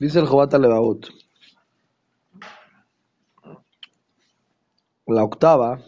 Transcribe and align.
Dice 0.00 0.18
el 0.18 0.26
Jobat 0.26 0.52
Levaut. 0.54 1.06
La 5.06 5.22
octava 5.22 5.78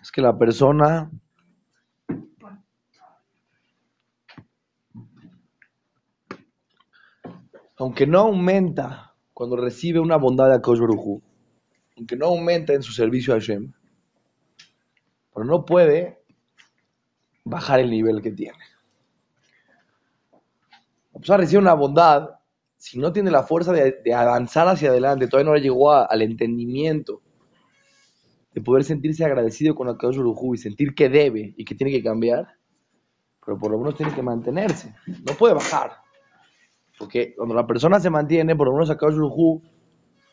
es 0.00 0.10
que 0.12 0.22
la 0.22 0.38
persona 0.38 1.10
aunque 7.76 8.06
no 8.06 8.20
aumenta 8.20 9.14
cuando 9.32 9.56
recibe 9.56 9.98
una 10.00 10.16
bondad 10.16 10.48
de 10.48 10.54
Akash 10.54 10.78
Baruj 10.78 11.20
aunque 11.96 12.16
no 12.16 12.26
aumenta 12.26 12.72
en 12.72 12.82
su 12.82 12.92
servicio 12.92 13.34
a 13.34 13.38
Hashem, 13.38 13.72
pero 15.32 15.46
no 15.46 15.64
puede 15.64 16.22
bajar 17.44 17.80
el 17.80 17.90
nivel 17.90 18.22
que 18.22 18.32
tiene. 18.32 18.73
La 21.14 21.20
persona 21.20 21.38
recibe 21.38 21.62
una 21.62 21.74
bondad, 21.74 22.28
si 22.76 22.98
no 22.98 23.12
tiene 23.12 23.30
la 23.30 23.44
fuerza 23.44 23.72
de, 23.72 24.12
avanzar 24.12 24.66
hacia 24.66 24.90
adelante, 24.90 25.28
todavía 25.28 25.50
no 25.50 25.54
le 25.54 25.62
llegó 25.62 25.92
al 25.92 26.22
entendimiento 26.22 27.22
de 28.52 28.60
poder 28.60 28.82
sentirse 28.82 29.24
agradecido 29.24 29.76
con 29.76 29.88
Akadosh 29.88 30.16
Baruj 30.16 30.54
y 30.54 30.58
sentir 30.58 30.92
que 30.92 31.08
debe 31.08 31.54
y 31.56 31.64
que 31.64 31.76
tiene 31.76 31.92
que 31.92 32.02
cambiar, 32.02 32.48
pero 33.44 33.56
por 33.58 33.70
lo 33.70 33.78
menos 33.78 33.94
tiene 33.94 34.12
que 34.12 34.22
mantenerse, 34.22 34.92
no 35.06 35.34
puede 35.38 35.54
bajar. 35.54 35.92
Porque 36.98 37.34
cuando 37.36 37.54
la 37.54 37.66
persona 37.66 38.00
se 38.00 38.10
mantiene, 38.10 38.56
por 38.56 38.66
lo 38.66 38.74
menos 38.74 38.90
Akadosh 38.90 39.14
Baruj 39.14 39.62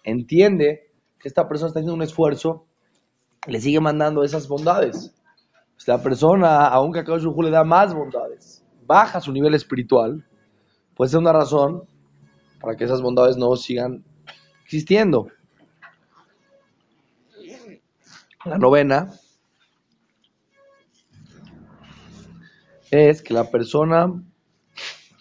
entiende 0.03 0.91
que 1.19 1.27
esta 1.27 1.47
persona 1.47 1.67
está 1.67 1.79
haciendo 1.79 1.93
un 1.93 2.01
esfuerzo, 2.01 2.65
le 3.45 3.61
sigue 3.61 3.79
mandando 3.79 4.23
esas 4.23 4.47
bondades. 4.47 5.15
Pues 5.75 5.87
la 5.87 6.01
persona, 6.01 6.67
aunque 6.69 6.99
Akadosh 6.99 7.25
le 7.43 7.51
da 7.51 7.63
más 7.63 7.93
bondades, 7.93 8.65
baja 8.87 9.21
su 9.21 9.31
nivel 9.31 9.53
espiritual, 9.53 10.25
puede 11.01 11.09
ser 11.09 11.19
una 11.21 11.33
razón 11.33 11.81
para 12.59 12.77
que 12.77 12.83
esas 12.83 13.01
bondades 13.01 13.35
no 13.35 13.55
sigan 13.55 14.05
existiendo. 14.63 15.29
La 18.45 18.59
novena 18.59 19.11
es 22.91 23.23
que 23.23 23.33
la 23.33 23.49
persona, 23.49 24.13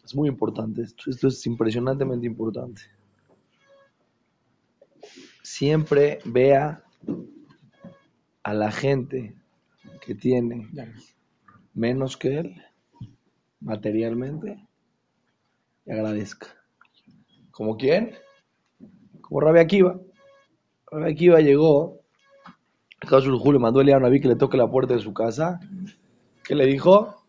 es 0.05 0.14
muy 0.14 0.28
importante, 0.28 0.83
esto 0.83 1.28
es 1.28 1.47
impresionantemente 1.47 2.27
importante 2.27 2.83
siempre 5.42 6.19
vea 6.27 6.84
a 8.42 8.53
la 8.53 8.70
gente 8.70 9.34
que 10.03 10.14
tiene 10.14 10.69
menos 11.73 12.19
que 12.19 12.39
él 12.41 12.62
materialmente 13.61 14.69
y 15.91 15.92
agradezca. 15.92 16.46
¿Como 17.50 17.77
quién? 17.77 18.14
Como 19.20 19.41
Rabia 19.41 19.62
Akiva. 19.62 20.00
Rabia 20.91 21.08
Akiva 21.08 21.41
llegó, 21.41 22.00
le 23.02 23.58
mandó 23.58 23.80
a 23.80 23.84
Naví 23.84 24.20
que 24.20 24.28
le 24.28 24.36
toque 24.36 24.56
la 24.56 24.70
puerta 24.70 24.94
de 24.94 25.00
su 25.00 25.12
casa. 25.12 25.58
¿Qué 26.44 26.55
le 26.55 26.66
dijo? 26.66 27.24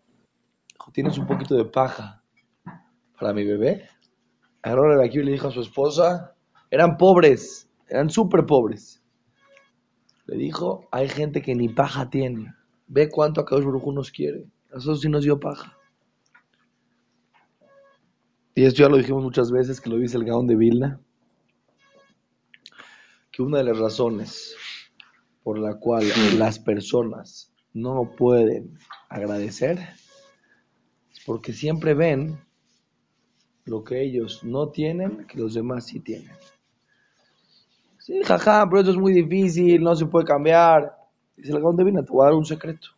¿Tienes 0.94 1.18
un 1.18 1.26
poquito 1.26 1.56
de 1.56 1.66
paja 1.66 2.24
para 3.20 3.34
mi 3.34 3.46
bebé? 3.46 3.88
Agarró 4.62 4.90
Rabia 4.90 5.08
Akiva 5.08 5.24
y 5.24 5.26
le 5.26 5.32
dijo 5.32 5.48
a 5.48 5.52
su 5.52 5.62
esposa, 5.62 6.36
eran 6.70 6.98
pobres, 6.98 7.68
eran 7.88 8.10
súper 8.10 8.46
pobres. 8.46 9.02
Le 10.28 10.38
dijo, 10.38 10.88
hay 10.92 11.10
gente 11.10 11.42
que 11.42 11.56
ni 11.56 11.68
paja 11.68 12.10
tiene. 12.10 12.54
Ve 12.88 13.10
cuánto 13.10 13.42
Akadosh 13.42 13.66
Baruj 13.66 13.92
nos 13.94 14.12
quiere. 14.12 14.46
A 14.72 14.76
nosotros 14.76 15.02
sí 15.02 15.10
nos 15.10 15.24
dio 15.24 15.40
paja. 15.40 15.78
Y 18.54 18.66
esto 18.66 18.84
ya 18.84 18.90
lo 18.90 18.98
dijimos 18.98 19.24
muchas 19.24 19.50
veces, 19.50 19.80
que 19.80 19.90
lo 19.90 19.98
dice 19.98 20.18
el 20.18 20.26
Gaón 20.26 20.46
de 20.46 20.58
Vilna, 20.58 21.00
que 23.32 23.42
una 23.42 23.60
de 23.60 23.64
las 23.64 23.80
razones 23.80 24.56
por 25.42 25.58
la 25.58 25.76
cual 25.76 26.04
las 26.38 26.60
personas 26.60 27.54
no 27.74 28.14
pueden 28.18 28.78
agradecer 29.10 29.80
es 31.12 31.24
porque 31.26 31.54
siempre 31.54 31.94
ven 31.94 32.38
lo 33.64 33.84
que 33.86 34.04
ellos 34.04 34.44
no 34.44 34.70
tienen 34.70 35.26
que 35.28 35.38
los 35.38 35.54
demás 35.54 35.88
sí 35.88 36.02
tienen. 36.02 36.36
Sí, 38.00 38.22
jaja, 38.24 38.68
pero 38.70 38.82
eso 38.82 38.92
es 38.92 38.98
muy 38.98 39.14
difícil, 39.14 39.82
no 39.82 39.96
se 39.96 40.08
puede 40.08 40.26
cambiar. 40.26 40.94
Dice 41.38 41.54
el 41.54 41.76
de 41.78 41.84
Vina, 41.86 42.04
te 42.04 42.12
voy 42.12 42.24
a 42.24 42.26
dar 42.26 42.34
un 42.34 42.46
secreto. 42.46 42.90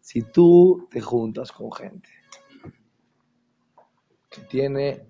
Si 0.00 0.20
tú 0.20 0.86
te 0.90 1.00
juntas 1.00 1.50
con 1.50 1.72
gente 1.72 2.21
que 4.32 4.42
tiene 4.42 5.06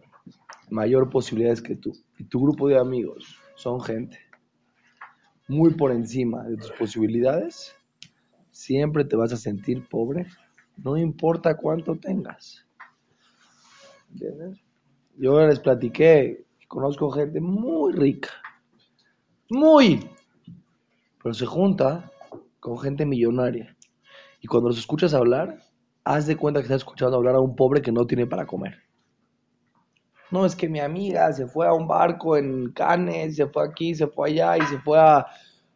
mayor 0.70 1.10
posibilidades 1.10 1.62
que 1.62 1.76
tú, 1.76 1.92
y 2.18 2.24
tu 2.24 2.40
grupo 2.40 2.68
de 2.68 2.78
amigos 2.78 3.38
son 3.54 3.80
gente 3.80 4.18
muy 5.48 5.74
por 5.74 5.92
encima 5.92 6.44
de 6.44 6.56
tus 6.56 6.72
posibilidades, 6.72 7.76
siempre 8.50 9.04
te 9.04 9.16
vas 9.16 9.32
a 9.32 9.36
sentir 9.36 9.86
pobre, 9.88 10.26
no 10.76 10.96
importa 10.96 11.56
cuánto 11.56 11.96
tengas. 11.96 12.66
Yo 15.16 15.46
les 15.46 15.60
platiqué, 15.60 16.44
conozco 16.68 17.10
gente 17.10 17.40
muy 17.40 17.92
rica, 17.92 18.30
muy. 19.50 20.08
Pero 21.22 21.34
se 21.34 21.46
junta 21.46 22.10
con 22.58 22.78
gente 22.78 23.04
millonaria. 23.04 23.76
Y 24.40 24.46
cuando 24.48 24.70
los 24.70 24.78
escuchas 24.78 25.14
hablar, 25.14 25.58
haz 26.04 26.26
de 26.26 26.36
cuenta 26.36 26.60
que 26.60 26.64
estás 26.64 26.80
escuchando 26.80 27.16
hablar 27.16 27.36
a 27.36 27.40
un 27.40 27.54
pobre 27.54 27.82
que 27.82 27.92
no 27.92 28.06
tiene 28.06 28.26
para 28.26 28.46
comer. 28.46 28.82
No, 30.32 30.46
es 30.46 30.56
que 30.56 30.66
mi 30.66 30.80
amiga 30.80 31.30
se 31.34 31.46
fue 31.46 31.66
a 31.66 31.74
un 31.74 31.86
barco 31.86 32.38
en 32.38 32.72
Cannes, 32.72 33.36
se 33.36 33.46
fue 33.46 33.64
aquí, 33.64 33.94
se 33.94 34.06
fue 34.06 34.30
allá 34.30 34.56
y 34.56 34.62
se 34.62 34.78
fue 34.78 34.98
a, 34.98 35.26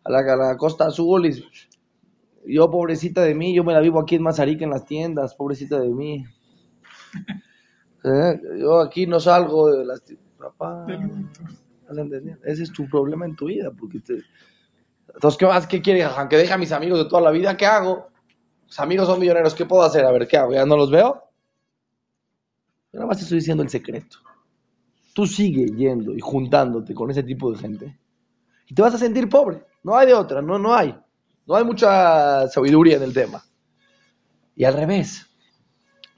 la, 0.07 0.57
Costa 0.57 0.87
Azul. 0.87 1.27
Y 1.27 1.45
yo, 2.47 2.71
pobrecita 2.71 3.21
de 3.21 3.35
mí, 3.35 3.55
yo 3.55 3.65
me 3.65 3.75
la 3.75 3.81
vivo 3.81 4.01
aquí 4.01 4.15
en 4.15 4.23
Mazarica 4.23 4.65
en 4.65 4.71
las 4.71 4.87
tiendas, 4.87 5.35
pobrecita 5.35 5.79
de 5.79 5.91
mí. 5.91 6.25
¿Eh? 8.05 8.41
Yo 8.59 8.81
aquí 8.81 9.07
no 9.07 9.21
salgo 9.21 9.71
de 9.71 9.85
las... 9.85 10.03
Papá. 10.39 10.87
Ese 12.45 12.63
es 12.63 12.73
tu 12.73 12.89
problema 12.89 13.27
en 13.27 13.37
tu 13.37 13.47
vida. 13.47 13.71
Porque 13.79 13.99
Entonces, 13.99 15.39
¿qué 15.39 15.47
más? 15.47 15.67
¿Qué 15.67 15.83
quieres? 15.83 16.07
Aunque 16.17 16.39
deje 16.39 16.53
a 16.53 16.59
mis 16.59 16.73
amigos 16.73 16.99
de 16.99 17.11
toda 17.11 17.21
la 17.21 17.31
vida, 17.31 17.59
¿qué 17.59 17.67
hago? 17.67 18.09
Mis 18.65 18.81
amigos 18.81 19.07
son 19.07 19.21
milloneros, 19.21 19.55
¿qué 19.55 19.67
puedo 19.67 19.83
hacer? 19.83 20.07
A 20.07 20.13
ver, 20.13 20.27
¿qué 20.27 20.39
hago? 20.39 20.55
¿Ya 20.55 20.65
no 20.65 20.79
los 20.79 20.91
veo? 20.91 21.25
Yo 22.93 23.01
nada 23.01 23.07
más 23.09 23.19
te 23.19 23.25
estoy 23.25 23.39
diciendo 23.39 23.63
el 23.63 23.69
secreto. 23.69 24.19
Tú 25.17 25.25
sigue 25.25 25.65
yendo 25.75 26.13
y 26.13 26.21
juntándote 26.21 26.93
con 26.93 27.11
ese 27.11 27.23
tipo 27.23 27.51
de 27.51 27.57
gente. 27.57 27.99
Y 28.67 28.75
te 28.75 28.83
vas 28.83 28.95
a 28.97 28.99
sentir 28.99 29.31
pobre. 29.31 29.65
No 29.83 29.97
hay 29.97 30.09
de 30.09 30.13
otra, 30.13 30.43
no, 30.43 30.59
no 30.59 30.75
hay. 30.75 30.95
No 31.47 31.57
hay 31.57 31.65
mucha 31.65 32.47
sabiduría 32.49 32.99
en 32.99 33.03
el 33.03 33.15
tema. 33.15 33.43
Y 34.55 34.65
al 34.65 34.75
revés. 34.75 35.27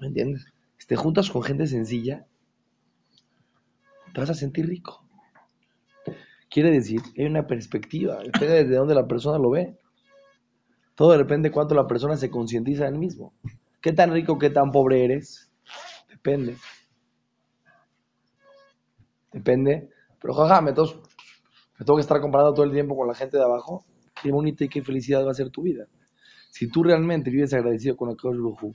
¿Me 0.01 0.09
entiendes? 0.09 0.47
Si 0.79 0.89
te 0.89 0.97
juntas 0.97 1.31
con 1.31 1.45
gente 1.45 1.69
sencilla, 1.69 2.27
te 4.13 4.21
vas 4.21 4.31
a 4.31 4.35
sentir 4.35 4.67
rico. 4.67 5.07
Quiere 6.51 6.73
decir 6.73 7.01
hay 7.17 7.27
una 7.27 7.47
perspectiva, 7.47 8.19
depende 8.21 8.65
de 8.65 8.75
dónde 8.75 8.97
la 8.97 9.07
persona 9.07 9.39
lo 9.39 9.51
ve. 9.51 9.79
Todo 10.97 11.17
depende 11.17 11.51
de 11.51 11.53
cuánto 11.53 11.77
la 11.77 11.87
persona 11.87 12.17
se 12.17 12.31
concientiza 12.31 12.83
de 12.83 12.91
él 12.91 12.99
mismo. 12.99 13.33
¿Qué 13.81 13.93
tan 13.93 14.13
rico, 14.13 14.41
qué 14.41 14.51
tan 14.51 14.73
pobre 14.73 15.05
eres? 15.05 15.53
Depende. 16.09 16.57
Depende. 19.33 19.91
Pero 20.21 20.35
jaja, 20.35 20.61
me, 20.61 20.73
tengo, 20.73 20.89
me 21.79 21.85
tengo 21.85 21.97
que 21.97 22.03
estar 22.03 22.21
comparando 22.21 22.55
todo 22.55 22.65
el 22.65 22.73
tiempo 22.73 22.97
con 22.97 23.07
la 23.07 23.15
gente 23.15 23.37
de 23.37 23.45
abajo. 23.45 23.85
Qué 24.23 24.31
bonita 24.31 24.65
y 24.65 24.69
qué 24.69 24.83
felicidad 24.83 25.25
va 25.25 25.31
a 25.31 25.35
ser 25.35 25.51
tu 25.51 25.63
vida. 25.63 25.87
Si 26.51 26.69
tú 26.69 26.83
realmente 26.83 27.31
vives 27.31 27.53
agradecido 27.55 27.97
con 27.97 28.11
Akadosh 28.11 28.37
Baruj 28.37 28.75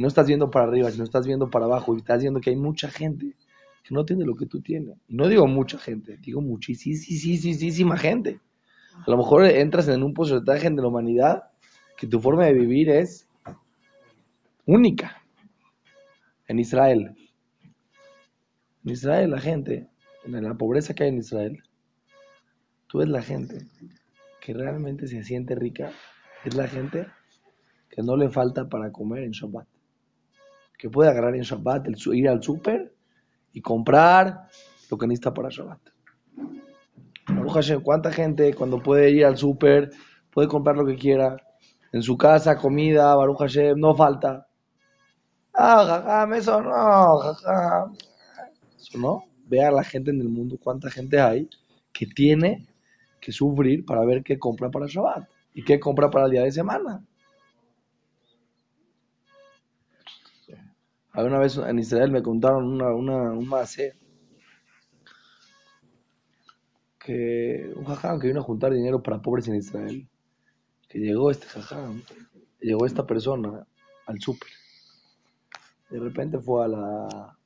no 0.00 0.08
estás 0.08 0.26
viendo 0.26 0.50
para 0.50 0.66
arriba, 0.66 0.90
sino 0.90 1.04
estás 1.04 1.26
viendo 1.26 1.50
para 1.50 1.66
abajo 1.66 1.94
y 1.94 1.98
estás 1.98 2.20
viendo 2.20 2.40
que 2.40 2.50
hay 2.50 2.56
mucha 2.56 2.90
gente 2.90 3.36
que 3.82 3.94
no 3.94 4.04
tiene 4.04 4.24
lo 4.24 4.34
que 4.34 4.46
tú 4.46 4.60
tienes. 4.60 4.96
Y 5.08 5.14
no 5.14 5.28
digo 5.28 5.46
mucha 5.46 5.78
gente, 5.78 6.16
digo 6.18 6.40
muchísima 6.40 7.96
gente. 7.96 8.40
A 9.06 9.10
lo 9.10 9.16
mejor 9.16 9.44
entras 9.44 9.88
en 9.88 10.02
un 10.02 10.14
porcentaje 10.14 10.70
de 10.70 10.76
la 10.76 10.88
humanidad 10.88 11.44
que 11.96 12.06
tu 12.06 12.18
forma 12.18 12.46
de 12.46 12.54
vivir 12.54 12.88
es 12.90 13.28
única. 14.66 15.22
En 16.48 16.58
Israel. 16.58 17.14
En 18.84 18.90
Israel 18.90 19.30
la 19.30 19.40
gente, 19.40 19.88
en 20.24 20.42
la 20.42 20.54
pobreza 20.54 20.94
que 20.94 21.04
hay 21.04 21.10
en 21.10 21.18
Israel, 21.18 21.62
tú 22.86 22.98
ves 22.98 23.08
la 23.08 23.22
gente 23.22 23.66
que 24.40 24.54
realmente 24.54 25.06
se 25.06 25.22
siente 25.22 25.54
rica, 25.54 25.90
es 26.44 26.54
la 26.54 26.66
gente 26.66 27.06
que 27.90 28.02
no 28.02 28.16
le 28.16 28.30
falta 28.30 28.68
para 28.68 28.90
comer 28.90 29.24
en 29.24 29.32
Shabbat. 29.32 29.66
Que 30.78 30.88
puede 30.88 31.10
agarrar 31.10 31.36
en 31.36 31.42
Shabbat, 31.42 31.88
ir 32.12 32.28
al 32.28 32.42
súper 32.42 32.94
y 33.52 33.60
comprar 33.60 34.48
lo 34.90 34.96
que 34.96 35.06
necesita 35.06 35.34
para 35.34 35.50
Shabbat. 35.50 35.80
¿cuánta 37.82 38.12
gente 38.12 38.54
cuando 38.54 38.82
puede 38.82 39.10
ir 39.10 39.24
al 39.24 39.36
súper 39.36 39.90
puede 40.30 40.48
comprar 40.48 40.76
lo 40.76 40.86
que 40.86 40.96
quiera? 40.96 41.36
En 41.92 42.02
su 42.02 42.16
casa, 42.16 42.56
comida, 42.56 43.14
Baruch 43.14 43.38
Hashem, 43.38 43.78
no 43.78 43.94
falta. 43.94 44.46
Ah, 45.52 45.84
jajam, 45.84 46.34
eso 46.34 46.62
no, 46.62 47.18
jajam. 47.18 47.92
No. 48.94 49.24
Ve 49.46 49.64
a 49.64 49.70
la 49.70 49.82
gente 49.84 50.10
en 50.10 50.20
el 50.20 50.28
mundo, 50.28 50.58
cuánta 50.62 50.90
gente 50.90 51.20
hay 51.20 51.48
que 51.92 52.06
tiene 52.06 52.66
que 53.20 53.32
sufrir 53.32 53.84
para 53.84 54.04
ver 54.04 54.22
qué 54.22 54.38
compra 54.38 54.70
para 54.70 54.86
Shabbat 54.86 55.28
y 55.54 55.64
qué 55.64 55.80
compra 55.80 56.10
para 56.10 56.26
el 56.26 56.32
día 56.32 56.42
de 56.42 56.52
semana. 56.52 57.04
Una 61.12 61.38
vez 61.38 61.56
en 61.56 61.78
Israel 61.78 62.10
me 62.10 62.22
contaron 62.22 62.64
una, 62.64 62.94
una, 62.94 63.32
un 63.32 63.46
mase 63.46 63.94
que 66.98 67.72
un 67.74 67.84
jajam 67.84 68.20
que 68.20 68.28
vino 68.28 68.40
a 68.40 68.44
juntar 68.44 68.72
dinero 68.72 69.02
para 69.02 69.20
pobres 69.20 69.48
en 69.48 69.56
Israel, 69.56 70.08
que 70.88 70.98
llegó 70.98 71.30
este 71.30 71.46
jajam, 71.48 72.02
llegó 72.60 72.86
esta 72.86 73.06
persona 73.06 73.66
al 74.06 74.20
súper. 74.20 74.50
De 75.90 75.98
repente 75.98 76.38
fue 76.38 76.64
a 76.64 76.68
la 76.68 77.38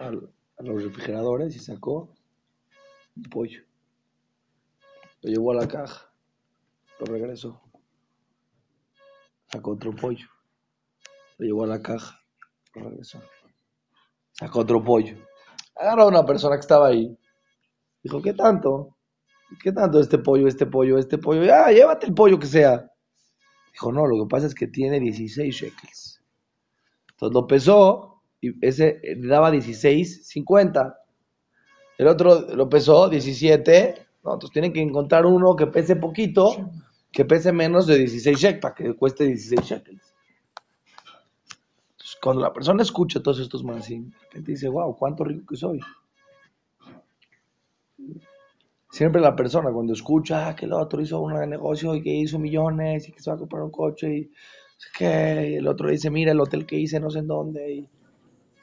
a 0.00 0.62
los 0.62 0.82
refrigeradores 0.82 1.54
y 1.54 1.58
sacó 1.58 2.14
un 3.16 3.22
pollo. 3.24 3.62
Lo 5.22 5.30
llevó 5.30 5.52
a 5.52 5.56
la 5.56 5.68
caja, 5.68 6.10
lo 6.98 7.06
regresó. 7.06 7.60
Sacó 9.46 9.72
otro 9.72 9.94
pollo. 9.94 10.26
Lo 11.38 11.46
llevó 11.46 11.64
a 11.64 11.66
la 11.66 11.82
caja, 11.82 12.18
lo 12.74 12.88
regresó. 12.88 13.20
Sacó 14.32 14.60
otro 14.60 14.82
pollo. 14.82 15.16
Agarró 15.76 16.04
a 16.04 16.08
una 16.08 16.24
persona 16.24 16.56
que 16.56 16.60
estaba 16.60 16.88
ahí. 16.88 17.16
Dijo, 18.02 18.22
¿qué 18.22 18.32
tanto? 18.32 18.96
¿Qué 19.62 19.72
tanto 19.72 20.00
este 20.00 20.18
pollo, 20.18 20.46
este 20.46 20.66
pollo, 20.66 20.98
este 20.98 21.18
pollo? 21.18 21.44
Ya, 21.44 21.70
llévate 21.70 22.06
el 22.06 22.14
pollo 22.14 22.38
que 22.38 22.46
sea. 22.46 22.90
Dijo, 23.72 23.92
no, 23.92 24.06
lo 24.06 24.24
que 24.24 24.28
pasa 24.28 24.46
es 24.46 24.54
que 24.54 24.68
tiene 24.68 25.00
16 25.00 25.54
shekels. 25.54 26.22
Entonces 27.10 27.34
lo 27.34 27.46
pesó 27.46 28.19
y 28.40 28.66
ese 28.66 29.00
le 29.02 29.28
daba 29.28 29.50
16.50. 29.52 30.96
El 31.98 32.08
otro 32.08 32.40
lo 32.54 32.68
pesó 32.68 33.08
17. 33.08 34.06
No, 34.24 34.34
entonces 34.34 34.52
tienen 34.52 34.72
que 34.72 34.80
encontrar 34.80 35.26
uno 35.26 35.56
que 35.56 35.66
pese 35.66 35.96
poquito, 35.96 36.70
que 37.12 37.24
pese 37.24 37.52
menos 37.52 37.86
de 37.86 37.98
16 37.98 38.38
shekels, 38.38 38.60
para 38.60 38.74
que 38.74 38.94
cueste 38.94 39.24
16 39.24 39.60
shekels. 39.60 40.14
Entonces, 41.92 42.16
cuando 42.22 42.42
la 42.42 42.52
persona 42.52 42.82
escucha 42.82 43.22
todos 43.22 43.40
estos 43.40 43.62
repente 43.62 44.52
dice, 44.52 44.68
wow, 44.68 44.96
cuánto 44.96 45.24
rico 45.24 45.46
que 45.48 45.56
soy. 45.56 45.80
Siempre 48.90 49.20
la 49.20 49.36
persona 49.36 49.70
cuando 49.70 49.92
escucha 49.92 50.56
que 50.56 50.66
el 50.66 50.72
otro 50.72 51.00
hizo 51.00 51.20
un 51.20 51.32
negocio 51.48 51.94
y 51.94 52.02
que 52.02 52.10
hizo 52.10 52.38
millones 52.38 53.08
y 53.08 53.12
que 53.12 53.20
se 53.20 53.30
va 53.30 53.36
a 53.36 53.38
comprar 53.38 53.62
un 53.62 53.70
coche 53.70 54.12
y 54.12 54.30
que 54.98 55.56
el 55.58 55.68
otro 55.68 55.90
dice, 55.90 56.10
mira 56.10 56.32
el 56.32 56.40
hotel 56.40 56.66
que 56.66 56.76
hice 56.76 56.98
no 56.98 57.10
sé 57.10 57.20
en 57.20 57.28
dónde 57.28 57.72
y 57.72 57.88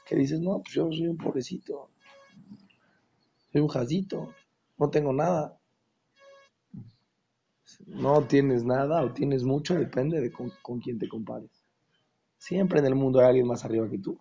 que 0.08 0.16
dices, 0.16 0.40
no, 0.40 0.62
pues 0.62 0.74
yo 0.74 0.88
soy 0.88 1.08
un 1.08 1.18
pobrecito, 1.18 1.90
soy 3.52 3.62
un 3.62 3.68
jazito, 3.68 4.34
no 4.78 4.90
tengo 4.90 5.12
nada. 5.12 5.60
No 7.86 8.24
tienes 8.24 8.64
nada 8.64 9.04
o 9.04 9.12
tienes 9.12 9.44
mucho, 9.44 9.76
depende 9.76 10.22
de 10.22 10.32
con, 10.32 10.52
con 10.62 10.80
quién 10.80 10.98
te 10.98 11.08
compares. 11.08 11.52
Siempre 12.38 12.80
en 12.80 12.86
el 12.86 12.96
mundo 12.96 13.20
hay 13.20 13.28
alguien 13.28 13.48
más 13.48 13.66
arriba 13.66 13.90
que 13.90 14.00
tú. 14.00 14.20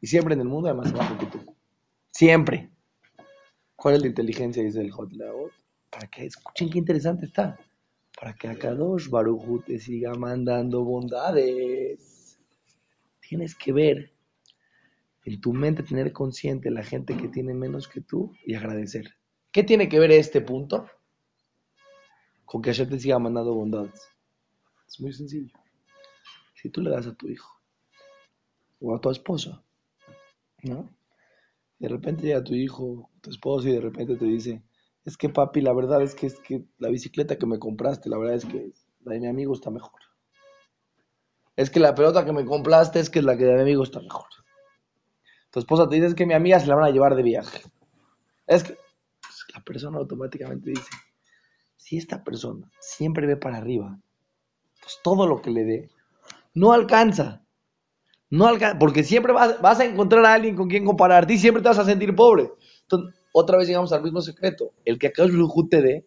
Y 0.00 0.06
siempre 0.06 0.34
en 0.34 0.40
el 0.40 0.48
mundo 0.48 0.68
hay 0.68 0.74
más 0.74 0.92
abajo 0.92 1.18
que 1.18 1.26
tú. 1.26 1.56
Siempre. 2.10 2.70
¿Cuál 3.76 3.96
es 3.96 4.00
la 4.00 4.08
inteligencia? 4.08 4.62
Dice 4.62 4.80
el 4.80 4.90
Hot 4.92 5.10
Para 5.90 6.06
que 6.08 6.24
escuchen 6.24 6.70
qué 6.70 6.78
interesante 6.78 7.26
está. 7.26 7.58
Para 8.18 8.34
que 8.34 8.48
Akadosh 8.48 9.08
Baruchu 9.10 9.60
te 9.60 9.78
siga 9.78 10.14
mandando 10.14 10.84
bondades. 10.84 12.38
Tienes 13.20 13.54
que 13.54 13.72
ver 13.72 14.13
en 15.24 15.40
tu 15.40 15.52
mente, 15.52 15.82
tener 15.82 16.12
consciente 16.12 16.70
la 16.70 16.82
gente 16.82 17.16
que 17.16 17.28
tiene 17.28 17.54
menos 17.54 17.88
que 17.88 18.00
tú 18.00 18.32
y 18.44 18.54
agradecer. 18.54 19.14
¿Qué 19.50 19.62
tiene 19.62 19.88
que 19.88 19.98
ver 19.98 20.12
este 20.12 20.40
punto? 20.40 20.86
Con 22.44 22.60
que 22.60 22.70
Hashem 22.70 22.90
te 22.90 22.98
siga 22.98 23.18
mandando 23.18 23.54
bondades. 23.54 24.08
Es 24.86 25.00
muy 25.00 25.12
sencillo. 25.12 25.54
Si 26.54 26.68
tú 26.70 26.82
le 26.82 26.90
das 26.90 27.06
a 27.06 27.14
tu 27.14 27.28
hijo 27.28 27.60
o 28.80 28.94
a 28.94 29.00
tu 29.00 29.10
esposa, 29.10 29.62
¿no? 30.62 30.94
De 31.78 31.88
repente 31.88 32.22
llega 32.22 32.44
tu 32.44 32.54
hijo, 32.54 33.10
tu 33.20 33.30
esposo 33.30 33.68
y 33.68 33.72
de 33.72 33.80
repente 33.80 34.16
te 34.16 34.24
dice, 34.24 34.62
es 35.04 35.16
que 35.16 35.28
papi, 35.28 35.60
la 35.60 35.72
verdad 35.72 36.02
es 36.02 36.14
que 36.14 36.26
es 36.26 36.38
que 36.40 36.64
la 36.78 36.88
bicicleta 36.88 37.36
que 37.36 37.46
me 37.46 37.58
compraste, 37.58 38.08
la 38.08 38.18
verdad 38.18 38.36
es 38.36 38.44
que 38.44 38.72
la 39.00 39.12
de 39.12 39.20
mi 39.20 39.26
amigo 39.26 39.54
está 39.54 39.70
mejor. 39.70 40.00
Es 41.56 41.70
que 41.70 41.80
la 41.80 41.94
pelota 41.94 42.24
que 42.24 42.32
me 42.32 42.44
compraste 42.44 43.00
es 43.00 43.10
que 43.10 43.22
la 43.22 43.36
que 43.36 43.44
de 43.44 43.54
mi 43.54 43.60
amigo 43.62 43.84
está 43.84 44.00
mejor. 44.00 44.26
Tu 45.54 45.60
esposa 45.60 45.88
te 45.88 46.00
dice 46.00 46.16
que 46.16 46.26
mi 46.26 46.34
amiga 46.34 46.58
se 46.58 46.66
la 46.66 46.74
van 46.74 46.86
a 46.86 46.90
llevar 46.90 47.14
de 47.14 47.22
viaje. 47.22 47.62
Es 48.44 48.64
que 48.64 48.76
pues, 49.22 49.44
la 49.54 49.62
persona 49.62 49.98
automáticamente 49.98 50.70
dice, 50.70 50.90
si 51.76 51.96
esta 51.96 52.24
persona 52.24 52.68
siempre 52.80 53.24
ve 53.24 53.36
para 53.36 53.58
arriba, 53.58 53.96
pues 54.80 54.98
todo 55.04 55.28
lo 55.28 55.40
que 55.40 55.52
le 55.52 55.62
dé 55.62 55.90
no 56.54 56.72
alcanza. 56.72 57.44
No 58.30 58.50
porque 58.80 59.04
siempre 59.04 59.32
vas, 59.32 59.78
a 59.78 59.84
encontrar 59.84 60.24
a 60.26 60.32
alguien 60.34 60.56
con 60.56 60.68
quien 60.68 60.84
compararte 60.84 61.34
y 61.34 61.38
siempre 61.38 61.62
te 61.62 61.68
vas 61.68 61.78
a 61.78 61.84
sentir 61.84 62.16
pobre. 62.16 62.50
Entonces, 62.82 63.14
otra 63.32 63.56
vez 63.56 63.68
llegamos 63.68 63.92
al 63.92 64.02
mismo 64.02 64.22
secreto. 64.22 64.72
El 64.84 64.98
que 64.98 65.06
acá 65.06 65.24
te 65.70 65.82
dé, 65.82 66.04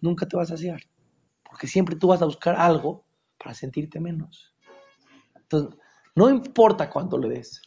nunca 0.00 0.28
te 0.28 0.36
vas 0.36 0.52
a 0.52 0.56
saciar. 0.56 0.82
Porque 1.42 1.66
siempre 1.66 1.96
tú 1.96 2.06
vas 2.06 2.22
a 2.22 2.26
buscar 2.26 2.54
algo 2.54 3.04
para 3.36 3.52
sentirte 3.52 3.98
menos. 3.98 4.54
Entonces, 5.34 5.76
no 6.14 6.30
importa 6.30 6.88
cuánto 6.88 7.18
le 7.18 7.30
des. 7.30 7.65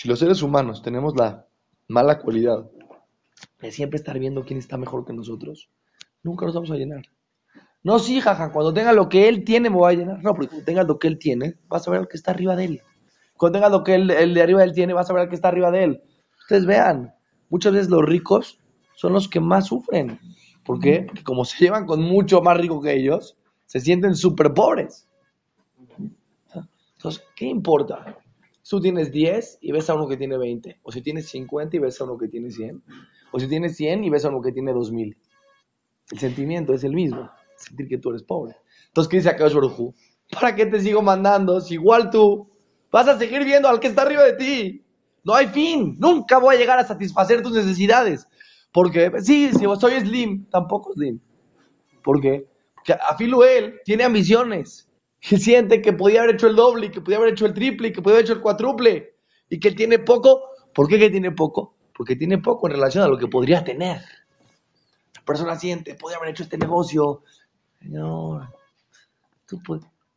Si 0.00 0.08
los 0.08 0.18
seres 0.18 0.40
humanos 0.40 0.80
tenemos 0.80 1.14
la 1.14 1.46
mala 1.86 2.20
cualidad 2.20 2.64
de 3.60 3.70
siempre 3.70 3.98
estar 3.98 4.18
viendo 4.18 4.46
quién 4.46 4.58
está 4.58 4.78
mejor 4.78 5.04
que 5.04 5.12
nosotros, 5.12 5.68
nunca 6.22 6.46
nos 6.46 6.54
vamos 6.54 6.70
a 6.70 6.76
llenar. 6.76 7.02
No, 7.82 7.98
sí, 7.98 8.18
jaja, 8.18 8.50
cuando 8.50 8.72
tenga 8.72 8.94
lo 8.94 9.10
que 9.10 9.28
él 9.28 9.44
tiene 9.44 9.68
me 9.68 9.76
voy 9.76 9.92
a 9.92 9.98
llenar. 9.98 10.22
No, 10.22 10.32
porque 10.32 10.48
cuando 10.48 10.64
tenga 10.64 10.84
lo 10.84 10.98
que 10.98 11.06
él 11.06 11.18
tiene, 11.18 11.58
vas 11.68 11.86
a 11.86 11.90
ver 11.90 12.00
al 12.00 12.08
que 12.08 12.16
está 12.16 12.30
arriba 12.30 12.56
de 12.56 12.64
él. 12.64 12.82
Cuando 13.36 13.58
tenga 13.58 13.68
lo 13.68 13.84
que 13.84 13.94
el, 13.94 14.06
de 14.06 14.42
arriba 14.42 14.60
de 14.60 14.68
él 14.68 14.72
tiene, 14.72 14.94
vas 14.94 15.10
a 15.10 15.12
ver 15.12 15.24
al 15.24 15.28
que 15.28 15.34
está 15.34 15.48
arriba 15.48 15.70
de 15.70 15.84
él. 15.84 16.02
Ustedes 16.40 16.64
vean, 16.64 17.14
muchas 17.50 17.74
veces 17.74 17.90
los 17.90 18.02
ricos 18.02 18.58
son 18.94 19.12
los 19.12 19.28
que 19.28 19.40
más 19.40 19.66
sufren. 19.66 20.18
¿Por 20.64 20.80
qué? 20.80 21.04
Porque 21.08 21.24
como 21.24 21.44
se 21.44 21.62
llevan 21.62 21.84
con 21.84 22.00
mucho 22.00 22.40
más 22.40 22.56
rico 22.56 22.80
que 22.80 22.94
ellos, 22.94 23.36
se 23.66 23.80
sienten 23.80 24.16
súper 24.16 24.54
pobres. 24.54 25.06
Entonces, 26.96 27.22
¿qué 27.36 27.44
importa? 27.44 28.16
Tú 28.70 28.80
tienes 28.80 29.10
10 29.10 29.58
y 29.62 29.72
ves 29.72 29.90
a 29.90 29.96
uno 29.96 30.06
que 30.06 30.16
tiene 30.16 30.38
20. 30.38 30.78
O 30.84 30.92
si 30.92 31.02
tienes 31.02 31.28
50 31.28 31.74
y 31.74 31.80
ves 31.80 32.00
a 32.00 32.04
uno 32.04 32.16
que 32.16 32.28
tiene 32.28 32.52
100. 32.52 32.80
O 33.32 33.40
si 33.40 33.48
tienes 33.48 33.76
100 33.76 34.04
y 34.04 34.10
ves 34.10 34.24
a 34.24 34.28
uno 34.28 34.40
que 34.40 34.52
tiene 34.52 34.72
2000. 34.72 35.18
El 36.12 36.18
sentimiento 36.20 36.72
es 36.72 36.84
el 36.84 36.92
mismo. 36.92 37.28
Sentir 37.56 37.88
que 37.88 37.98
tú 37.98 38.10
eres 38.10 38.22
pobre. 38.22 38.54
Entonces, 38.86 39.10
¿qué 39.10 39.16
dice 39.16 39.28
acá 39.28 39.48
Baruj 39.48 39.92
¿Para 40.30 40.54
qué 40.54 40.66
te 40.66 40.80
sigo 40.80 41.02
mandando? 41.02 41.60
Si 41.60 41.74
igual 41.74 42.12
tú 42.12 42.48
Vas 42.92 43.08
a 43.08 43.18
seguir 43.18 43.44
viendo 43.44 43.68
al 43.68 43.80
que 43.80 43.88
está 43.88 44.02
arriba 44.02 44.22
de 44.22 44.34
ti. 44.34 44.84
No 45.24 45.34
hay 45.34 45.48
fin. 45.48 45.96
Nunca 45.98 46.38
voy 46.38 46.54
a 46.54 46.58
llegar 46.58 46.78
a 46.78 46.86
satisfacer 46.86 47.42
tus 47.42 47.52
necesidades. 47.52 48.28
Porque, 48.72 49.10
sí, 49.20 49.50
si 49.52 49.64
soy 49.80 50.00
slim, 50.00 50.46
tampoco 50.46 50.92
slim. 50.92 51.18
¿Por 52.04 52.20
qué? 52.20 52.46
Porque 52.74 52.92
Afilu 52.92 53.42
él 53.42 53.80
tiene 53.84 54.04
ambiciones. 54.04 54.88
Y 55.22 55.36
siente 55.36 55.82
que 55.82 55.92
podía 55.92 56.22
haber 56.22 56.34
hecho 56.34 56.46
el 56.46 56.56
doble, 56.56 56.90
que 56.90 57.00
podía 57.00 57.18
haber 57.18 57.32
hecho 57.32 57.46
el 57.46 57.54
triple, 57.54 57.92
que 57.92 58.00
podía 58.00 58.16
haber 58.16 58.24
hecho 58.24 58.34
el 58.34 58.40
cuádruple. 58.40 59.16
Y 59.48 59.60
que 59.60 59.72
tiene 59.72 59.98
poco. 59.98 60.50
¿Por 60.74 60.88
qué 60.88 60.98
que 60.98 61.10
tiene 61.10 61.32
poco? 61.32 61.76
Porque 61.94 62.16
tiene 62.16 62.38
poco 62.38 62.68
en 62.68 62.74
relación 62.74 63.04
a 63.04 63.08
lo 63.08 63.18
que 63.18 63.26
podría 63.26 63.62
tener. 63.62 64.00
La 65.14 65.24
persona 65.24 65.56
siente, 65.56 65.94
podría 65.94 66.18
haber 66.18 66.30
hecho 66.30 66.44
este 66.44 66.56
negocio. 66.56 67.22
Señor, 67.80 68.48
tú 69.46 69.60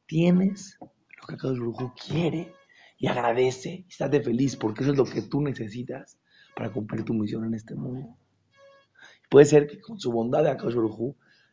tienes 0.06 0.78
lo 0.80 1.28
que 1.28 1.38
cada 1.38 1.54
grupo 1.54 1.94
quiere 2.08 2.54
y 2.98 3.08
agradece, 3.08 3.84
y 3.86 3.86
estate 3.90 4.22
feliz, 4.22 4.56
porque 4.56 4.84
eso 4.84 4.92
es 4.92 4.98
lo 4.98 5.06
que 5.06 5.24
tú 5.24 5.42
necesitas 5.42 6.18
para 6.56 6.72
cumplir 6.72 7.04
tu 7.04 7.14
misión 7.14 7.44
en 7.46 7.54
este 7.54 7.76
mundo. 7.76 8.16
Puede 9.30 9.46
ser 9.46 9.68
que 9.68 9.82
con 9.82 10.00
su 10.00 10.12
bondad 10.12 10.44
de 10.44 10.52
Akash 10.52 10.76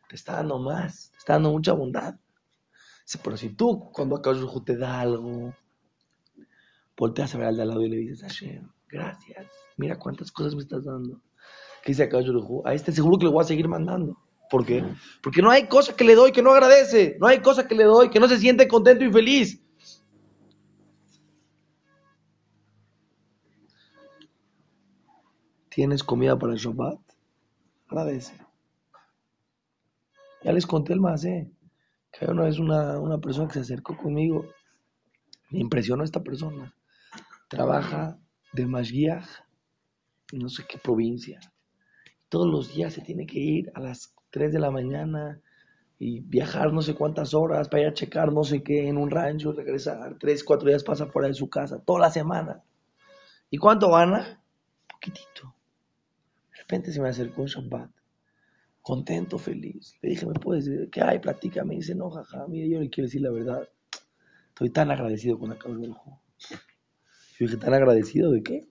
te 0.07 0.15
está 0.15 0.37
dando 0.37 0.59
más, 0.59 1.11
te 1.11 1.17
está 1.17 1.33
dando 1.33 1.51
mucha 1.51 1.73
bondad. 1.73 2.15
Pero 3.23 3.37
si 3.37 3.49
tú, 3.49 3.91
cuando 3.91 4.15
Akash 4.15 4.41
te 4.65 4.77
da 4.77 5.01
algo, 5.01 5.53
volteas 6.97 7.33
a 7.35 7.37
ver 7.37 7.47
al 7.47 7.55
de 7.55 7.61
al 7.63 7.67
lado 7.69 7.81
y 7.81 7.89
le 7.89 7.97
dices, 7.97 8.21
Hashem, 8.21 8.69
gracias, 8.87 9.47
mira 9.77 9.97
cuántas 9.97 10.31
cosas 10.31 10.55
me 10.55 10.61
estás 10.61 10.85
dando. 10.85 11.19
¿Qué 11.83 11.91
dice 11.91 12.03
Akash 12.03 12.27
A 12.65 12.73
este 12.73 12.91
seguro 12.91 13.17
que 13.17 13.25
le 13.25 13.31
voy 13.31 13.43
a 13.43 13.47
seguir 13.47 13.67
mandando. 13.67 14.17
¿Por 14.49 14.65
qué? 14.65 14.83
Porque 15.23 15.41
no 15.41 15.49
hay 15.49 15.67
cosa 15.67 15.95
que 15.95 16.03
le 16.03 16.13
doy 16.13 16.31
que 16.31 16.41
no 16.41 16.51
agradece. 16.51 17.17
No 17.19 17.27
hay 17.27 17.39
cosa 17.39 17.67
que 17.67 17.73
le 17.73 17.85
doy 17.85 18.09
que 18.09 18.19
no 18.19 18.27
se 18.27 18.37
siente 18.37 18.67
contento 18.67 19.05
y 19.05 19.11
feliz. 19.11 19.61
¿Tienes 25.69 26.03
comida 26.03 26.37
para 26.37 26.51
el 26.51 26.59
Shabbat? 26.59 26.99
Agradece. 27.87 28.35
Ya 30.43 30.51
les 30.51 30.67
conté 30.67 30.91
el 30.91 30.99
más, 30.99 31.23
¿eh? 31.23 31.49
Que 32.11 32.25
una 32.25 32.43
vez 32.43 32.59
una, 32.59 32.99
una 32.99 33.17
persona 33.19 33.47
que 33.47 33.55
se 33.55 33.61
acercó 33.61 33.97
conmigo 33.97 34.45
Me 35.49 35.59
impresionó 35.59 36.03
esta 36.03 36.23
persona. 36.23 36.73
Trabaja 37.47 38.17
de 38.53 38.65
Mashgiach, 38.65 39.27
no 40.33 40.49
sé 40.49 40.65
qué 40.67 40.77
provincia. 40.77 41.39
Todos 42.29 42.47
los 42.47 42.73
días 42.73 42.93
se 42.93 43.01
tiene 43.01 43.25
que 43.25 43.39
ir 43.39 43.71
a 43.73 43.81
las 43.81 44.13
3 44.29 44.53
de 44.53 44.59
la 44.59 44.71
mañana 44.71 45.41
y 46.03 46.21
viajar 46.21 46.73
no 46.73 46.81
sé 46.81 46.95
cuántas 46.95 47.35
horas 47.35 47.69
para 47.69 47.83
ir 47.83 47.89
a 47.89 47.93
checar 47.93 48.33
no 48.33 48.43
sé 48.43 48.63
qué 48.63 48.87
en 48.87 48.97
un 48.97 49.11
rancho, 49.11 49.51
regresar. 49.51 50.17
Tres, 50.17 50.43
cuatro 50.43 50.67
días 50.67 50.83
pasa 50.83 51.05
fuera 51.05 51.27
de 51.27 51.35
su 51.35 51.47
casa, 51.47 51.79
toda 51.85 51.99
la 51.99 52.09
semana. 52.09 52.63
¿Y 53.51 53.57
cuánto 53.57 53.91
gana? 53.91 54.41
Poquitito. 54.89 55.53
De 56.51 56.57
repente 56.57 56.91
se 56.91 57.01
me 57.01 57.09
acercó 57.09 57.43
un 57.43 57.47
Shabbat, 57.47 57.91
contento, 58.81 59.37
feliz. 59.37 59.95
Le 60.01 60.09
dije, 60.09 60.25
¿me 60.25 60.33
puedes 60.33 60.65
decir 60.65 60.89
qué 60.89 61.01
hay? 61.01 61.19
Platícame. 61.19 61.69
Me 61.69 61.75
dice, 61.75 61.95
no, 61.95 62.09
jaja, 62.09 62.47
mire, 62.47 62.69
yo 62.69 62.79
le 62.79 62.89
quiero 62.89 63.07
decir 63.07 63.21
la 63.21 63.31
verdad. 63.31 63.67
Estoy 64.49 64.69
tan 64.69 64.91
agradecido 64.91 65.39
con 65.39 65.49
la 65.49 65.57
causa 65.57 65.79
del 65.79 65.93
juego. 65.93 66.21
Yo 67.39 67.47
dije, 67.47 67.57
¿tan 67.57 67.73
agradecido 67.73 68.31
de 68.31 68.43
qué? 68.43 68.67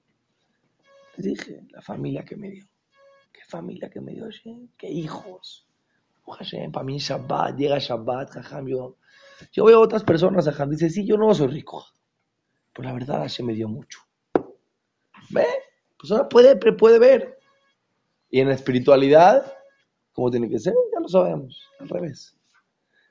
Le 1.17 1.29
dije, 1.31 1.67
la 1.71 1.83
familia 1.83 2.25
que 2.25 2.37
me 2.37 2.51
dio. 2.51 2.65
¿Qué 3.33 3.41
familia 3.49 3.91
que 3.91 4.01
me 4.01 4.13
dio 4.13 4.29
¿Qué 4.77 4.89
hijos? 4.89 5.67
Hashem, 6.27 6.71
para 6.71 6.85
mí 6.85 6.99
Shabbat, 6.99 7.57
llega 7.57 7.79
Shabbat, 7.79 8.31
jajam, 8.31 8.67
yo, 8.67 8.97
yo 9.53 9.65
veo 9.65 9.79
a 9.79 9.81
otras 9.81 10.05
personas, 10.05 10.45
jajam, 10.45 10.71
dice, 10.71 10.91
sí, 10.91 11.05
yo 11.07 11.17
no 11.17 11.35
soy 11.35 11.49
rico, 11.49 11.85
pero 12.73 12.89
la 12.89 12.95
verdad 12.95 13.19
Hashem 13.19 13.47
me 13.47 13.55
dio 13.55 13.69
mucho. 13.69 14.01
¿Ve? 15.31 15.47
Pues 15.99 16.13
ahora 16.13 16.29
puede, 16.29 16.57
puede 16.57 16.99
ver. 16.99 17.39
Y 18.31 18.41
en 18.41 18.49
la 18.49 18.55
espiritualidad, 18.55 19.53
¿cómo 20.13 20.31
tiene 20.31 20.49
que 20.49 20.59
ser? 20.59 20.75
Ya 20.93 21.01
lo 21.01 21.09
sabemos, 21.09 21.69
al 21.79 21.89
revés. 21.89 22.37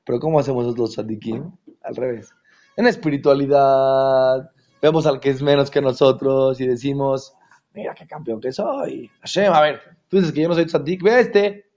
Pero 0.06 0.20
¿cómo 0.20 0.40
hacemos 0.40 0.78
los 0.78 0.92
tzadikim? 0.92 1.52
Al 1.84 1.96
revés. 1.96 2.34
En 2.76 2.88
espiritualidad, 2.88 4.52
vemos 4.82 5.06
al 5.06 5.20
que 5.20 5.30
es 5.30 5.42
menos 5.42 5.70
que 5.70 5.82
nosotros 5.82 6.60
y 6.62 6.68
decimos, 6.68 7.34
mira 7.74 7.94
qué 7.94 8.08
campeón 8.08 8.40
que 8.40 8.52
soy. 8.52 9.10
Hashem, 9.22 9.54
a 9.54 9.62
ver, 9.62 9.82
tú 10.08 10.18
dices 10.18 10.32
que 10.32 10.42
yo 10.42 10.50
no 10.50 10.56
soy 10.56 10.66
tzadik, 10.66 11.04
ve 11.04 11.20
este. 11.20 11.72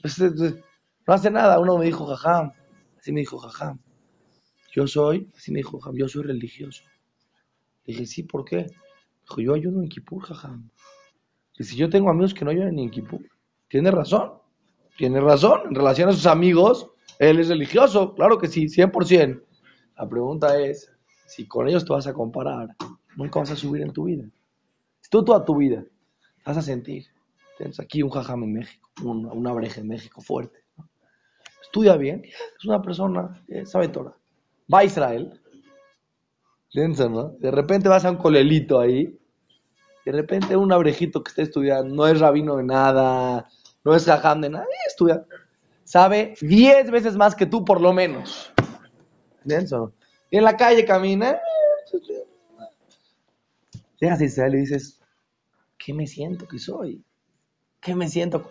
Pues, 0.00 0.18
no 0.18 1.14
hace 1.14 1.30
nada. 1.30 1.58
Uno 1.58 1.78
me 1.78 1.86
dijo, 1.86 2.06
jajam. 2.06 2.52
Así 2.98 3.12
me 3.12 3.20
dijo, 3.20 3.38
jajam. 3.38 3.78
Yo 4.72 4.86
soy, 4.86 5.30
así 5.36 5.52
me 5.52 5.58
dijo, 5.58 5.78
jajam, 5.78 5.96
yo 5.96 6.08
soy 6.08 6.24
religioso. 6.24 6.84
Dije, 7.86 8.06
sí, 8.06 8.22
¿por 8.22 8.44
qué? 8.44 8.66
Dijo, 9.22 9.40
yo 9.40 9.54
ayuno 9.54 9.82
en 9.82 9.88
Kipur, 9.88 10.22
jajam. 10.24 10.70
Y 11.56 11.64
si 11.64 11.76
yo 11.76 11.88
tengo 11.88 12.10
amigos 12.10 12.34
que 12.34 12.44
no 12.44 12.50
ayudan 12.50 12.78
en 12.78 12.90
Kipur, 12.90 13.20
tiene 13.74 13.90
razón. 13.90 14.34
Tiene 14.96 15.20
razón. 15.20 15.62
En 15.68 15.74
relación 15.74 16.08
a 16.08 16.12
sus 16.12 16.26
amigos, 16.26 16.92
él 17.18 17.40
es 17.40 17.48
religioso. 17.48 18.14
Claro 18.14 18.38
que 18.38 18.46
sí, 18.46 18.66
100%. 18.66 19.42
La 19.98 20.08
pregunta 20.08 20.60
es, 20.60 20.92
si 21.26 21.48
con 21.48 21.66
ellos 21.66 21.84
te 21.84 21.92
vas 21.92 22.06
a 22.06 22.14
comparar, 22.14 22.68
nunca 23.16 23.40
vas 23.40 23.50
a 23.50 23.56
subir 23.56 23.82
en 23.82 23.92
tu 23.92 24.04
vida. 24.04 24.26
Si 25.00 25.10
tú 25.10 25.24
toda 25.24 25.44
tu 25.44 25.56
vida 25.56 25.84
vas 26.46 26.56
a 26.56 26.62
sentir 26.62 27.06
Tienes 27.58 27.80
aquí 27.80 28.00
un 28.04 28.10
jajam 28.10 28.44
en 28.44 28.52
México, 28.52 28.88
un, 29.02 29.26
una 29.26 29.52
breja 29.52 29.80
en 29.80 29.88
México 29.88 30.20
fuerte. 30.20 30.60
Estudia 31.60 31.96
bien, 31.96 32.22
es 32.24 32.64
una 32.64 32.80
persona 32.80 33.44
sabe 33.64 33.88
Torah. 33.88 34.16
Va 34.72 34.78
a 34.78 34.84
Israel. 34.84 35.40
De 36.72 37.50
repente 37.50 37.88
vas 37.88 38.04
a 38.04 38.10
un 38.12 38.18
colelito 38.18 38.78
ahí. 38.78 39.18
De 40.06 40.12
repente 40.12 40.56
un 40.56 40.72
abrejito 40.72 41.24
que 41.24 41.30
está 41.30 41.42
estudiando, 41.42 41.92
no 41.92 42.06
es 42.06 42.20
rabino 42.20 42.56
de 42.56 42.62
nada, 42.62 43.48
no 43.84 43.94
es 43.94 44.06
jajam 44.06 44.40
de 44.40 44.50
nada, 44.50 44.66
estudia. 44.86 45.24
Sabe 45.84 46.34
10 46.40 46.90
veces 46.90 47.16
más 47.16 47.34
que 47.34 47.46
tú 47.46 47.64
por 47.64 47.80
lo 47.80 47.92
menos. 47.92 48.52
Y 50.30 50.38
en 50.38 50.44
la 50.44 50.56
calle 50.56 50.84
camina. 50.84 51.38
Llegas 54.00 54.20
a 54.20 54.24
Israel 54.24 54.54
y 54.54 54.60
dices, 54.60 55.00
¿qué 55.78 55.92
me 55.94 56.06
siento 56.06 56.48
que 56.48 56.58
soy? 56.58 57.04
¿Qué 57.80 57.94
me 57.94 58.08
siento? 58.08 58.50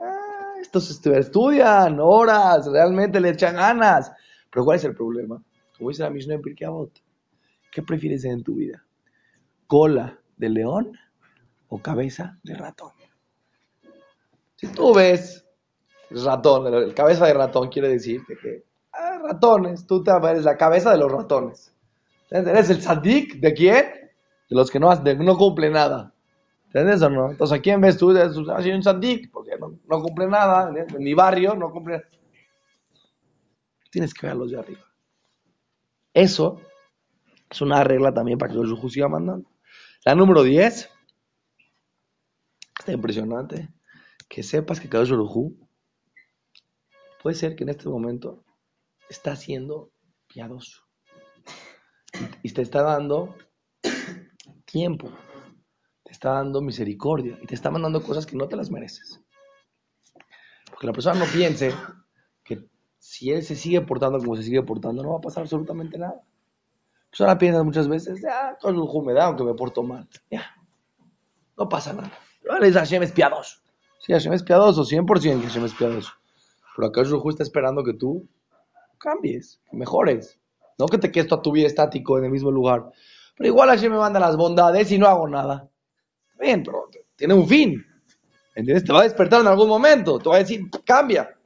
Ah, 0.00 0.54
estos 0.60 0.90
estudian 0.90 2.00
horas, 2.00 2.66
realmente 2.66 3.20
le 3.20 3.30
echan 3.30 3.56
ganas. 3.56 4.10
Pero 4.50 4.64
¿cuál 4.64 4.78
es 4.78 4.84
el 4.84 4.94
problema? 4.94 5.42
Como 5.76 5.90
dice 5.90 6.02
la 6.02 6.10
Mishnah 6.10 6.34
en 6.34 6.42
Pirkei 6.42 6.68
¿qué 7.70 7.82
prefieres 7.82 8.24
en 8.24 8.42
tu 8.42 8.54
vida? 8.54 8.84
¿Cola 9.66 10.18
de 10.36 10.48
león 10.48 10.98
o 11.68 11.80
cabeza 11.80 12.38
de 12.42 12.54
ratón? 12.54 12.99
Si 14.60 14.66
tú 14.66 14.92
ves 14.92 15.42
ratón, 16.10 16.66
el 16.74 16.92
cabeza 16.92 17.24
de 17.24 17.32
ratón 17.32 17.70
quiere 17.70 17.88
decir 17.88 18.20
que 18.26 18.66
ah, 18.92 19.18
ratones, 19.22 19.86
tú 19.86 20.02
te 20.04 20.10
eres 20.10 20.44
la 20.44 20.58
cabeza 20.58 20.92
de 20.92 20.98
los 20.98 21.10
ratones. 21.10 21.74
¿Eres 22.28 22.68
el 22.68 22.82
sadik 22.82 23.36
de 23.36 23.54
quién? 23.54 23.86
De 24.50 24.56
los 24.56 24.70
que 24.70 24.78
no, 24.78 24.94
de, 24.94 25.14
no 25.16 25.38
cumple 25.38 25.70
nada. 25.70 26.12
¿Entiendes 26.66 27.00
o 27.00 27.08
no? 27.08 27.30
Entonces, 27.30 27.58
¿a 27.58 27.62
quién 27.62 27.80
ves 27.80 27.96
tú? 27.96 28.10
Ah, 28.10 28.60
soy 28.60 28.72
un 28.72 28.82
sandik, 28.82 29.30
porque 29.30 29.52
no, 29.58 30.02
cumple 30.02 30.26
nada, 30.26 30.70
en 30.76 31.02
mi 31.02 31.14
barrio 31.14 31.54
no 31.54 31.70
cumple. 31.70 32.02
Tienes 33.90 34.12
que 34.12 34.26
ver 34.26 34.36
a 34.36 34.38
los 34.38 34.50
de 34.50 34.58
arriba. 34.58 34.84
Eso 36.12 36.60
es 37.48 37.62
una 37.62 37.82
regla 37.82 38.12
también 38.12 38.36
para 38.36 38.52
que 38.52 38.58
los 38.58 38.92
siga 38.92 39.08
mandando. 39.08 39.48
La 40.04 40.14
número 40.14 40.42
10, 40.42 40.90
está 42.78 42.92
impresionante, 42.92 43.70
que 44.30 44.42
sepas 44.42 44.80
que 44.80 44.88
cada 44.88 45.04
Yurujú 45.04 45.58
puede 47.22 47.36
ser 47.36 47.54
que 47.54 47.64
en 47.64 47.68
este 47.68 47.90
momento 47.90 48.42
está 49.10 49.36
siendo 49.36 49.90
piadoso 50.26 50.82
y 52.42 52.50
te 52.50 52.62
está 52.62 52.82
dando 52.82 53.36
tiempo 54.64 55.10
está 56.10 56.32
dando 56.32 56.60
misericordia 56.60 57.38
y 57.40 57.46
te 57.46 57.54
está 57.54 57.70
mandando 57.70 58.02
cosas 58.02 58.26
que 58.26 58.36
no 58.36 58.48
te 58.48 58.56
las 58.56 58.70
mereces. 58.70 59.20
Porque 60.70 60.86
la 60.86 60.92
persona 60.92 61.18
no 61.18 61.26
piense 61.26 61.72
que 62.44 62.68
si 62.98 63.30
él 63.30 63.42
se 63.42 63.56
sigue 63.56 63.80
portando 63.80 64.18
como 64.18 64.36
se 64.36 64.42
sigue 64.42 64.62
portando, 64.62 65.02
no 65.02 65.12
va 65.12 65.18
a 65.18 65.22
pasar 65.22 65.42
absolutamente 65.42 65.98
nada. 65.98 66.14
La 66.14 67.10
persona 67.10 67.38
piensa 67.38 67.62
muchas 67.62 67.88
veces, 67.88 68.20
ya, 68.22 68.56
todo 68.60 68.70
el 68.70 69.06
me 69.06 69.12
da 69.14 69.26
aunque 69.26 69.44
me 69.44 69.54
porto 69.54 69.82
mal. 69.82 70.08
Ya, 70.30 70.44
no 71.56 71.68
pasa 71.68 71.92
nada. 71.92 72.12
Pero 72.42 72.72
Hashem 72.72 73.02
es 73.02 73.12
piadoso. 73.12 73.60
Sí, 74.00 74.12
Hashem 74.12 74.32
es 74.32 74.42
piadoso, 74.42 74.84
100% 74.84 75.40
que 75.40 75.46
Hashem 75.46 75.64
es 75.64 75.74
piadoso. 75.74 76.12
Pero 76.76 76.88
acá 76.88 77.00
el 77.02 77.12
está 77.28 77.42
esperando 77.42 77.84
que 77.84 77.94
tú 77.94 78.28
cambies, 78.98 79.60
que 79.70 79.76
mejores. 79.76 80.38
No 80.78 80.86
que 80.86 80.98
te 80.98 81.12
quedes 81.12 81.28
toda 81.28 81.42
tu 81.42 81.52
vida 81.52 81.66
estático 81.66 82.18
en 82.18 82.24
el 82.24 82.30
mismo 82.30 82.50
lugar. 82.50 82.90
Pero 83.36 83.48
igual 83.48 83.68
Hashem 83.68 83.92
me 83.92 83.98
manda 83.98 84.18
las 84.18 84.36
bondades 84.36 84.90
y 84.90 84.98
no 84.98 85.06
hago 85.06 85.28
nada 85.28 85.70
bien, 86.40 86.62
pero 86.64 86.88
tiene 87.16 87.34
un 87.34 87.46
fin. 87.46 87.84
¿Entiendes? 88.54 88.84
Te 88.84 88.92
va 88.92 89.00
a 89.00 89.04
despertar 89.04 89.42
en 89.42 89.46
algún 89.46 89.68
momento. 89.68 90.18
Te 90.18 90.28
va 90.28 90.36
a 90.36 90.40
decir, 90.40 90.62
cambia. 90.84 91.36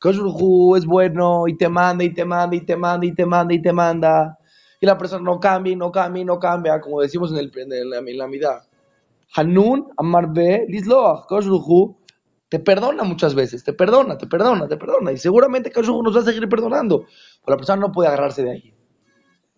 Koshruhu 0.00 0.76
es 0.76 0.86
bueno 0.86 1.48
y 1.48 1.56
te 1.56 1.68
manda 1.68 2.04
y 2.04 2.14
te 2.14 2.24
manda 2.24 2.56
y 2.56 2.60
te 2.64 2.76
manda 2.76 3.06
y 3.06 3.12
te 3.12 3.26
manda 3.26 3.54
y 3.54 3.60
te 3.60 3.72
manda. 3.72 4.38
Y 4.80 4.86
la 4.86 4.96
persona 4.96 5.22
no 5.22 5.40
cambia 5.40 5.72
y 5.72 5.76
no 5.76 5.90
cambia 5.90 6.22
y 6.22 6.24
no 6.24 6.38
cambia, 6.38 6.80
como 6.80 7.00
decimos 7.00 7.32
en, 7.32 7.38
el, 7.38 7.52
en, 7.56 7.90
la, 7.90 7.98
en 7.98 8.18
la 8.18 8.28
mitad. 8.28 8.62
Hanun, 9.34 9.88
Amarbe, 9.96 10.66
Lisloach, 10.68 11.26
Koshruhu, 11.26 11.96
te 12.48 12.58
perdona 12.58 13.04
muchas 13.04 13.34
veces, 13.34 13.62
te 13.62 13.72
perdona, 13.72 14.16
te 14.16 14.26
perdona, 14.26 14.68
te 14.68 14.76
perdona. 14.76 15.12
Y 15.12 15.18
seguramente 15.18 15.70
Koshruhu 15.70 16.02
nos 16.02 16.16
va 16.16 16.20
a 16.20 16.24
seguir 16.24 16.48
perdonando. 16.48 17.00
Pero 17.44 17.54
la 17.54 17.56
persona 17.56 17.80
no 17.80 17.92
puede 17.92 18.08
agarrarse 18.08 18.42
de 18.42 18.50
ahí. 18.50 18.74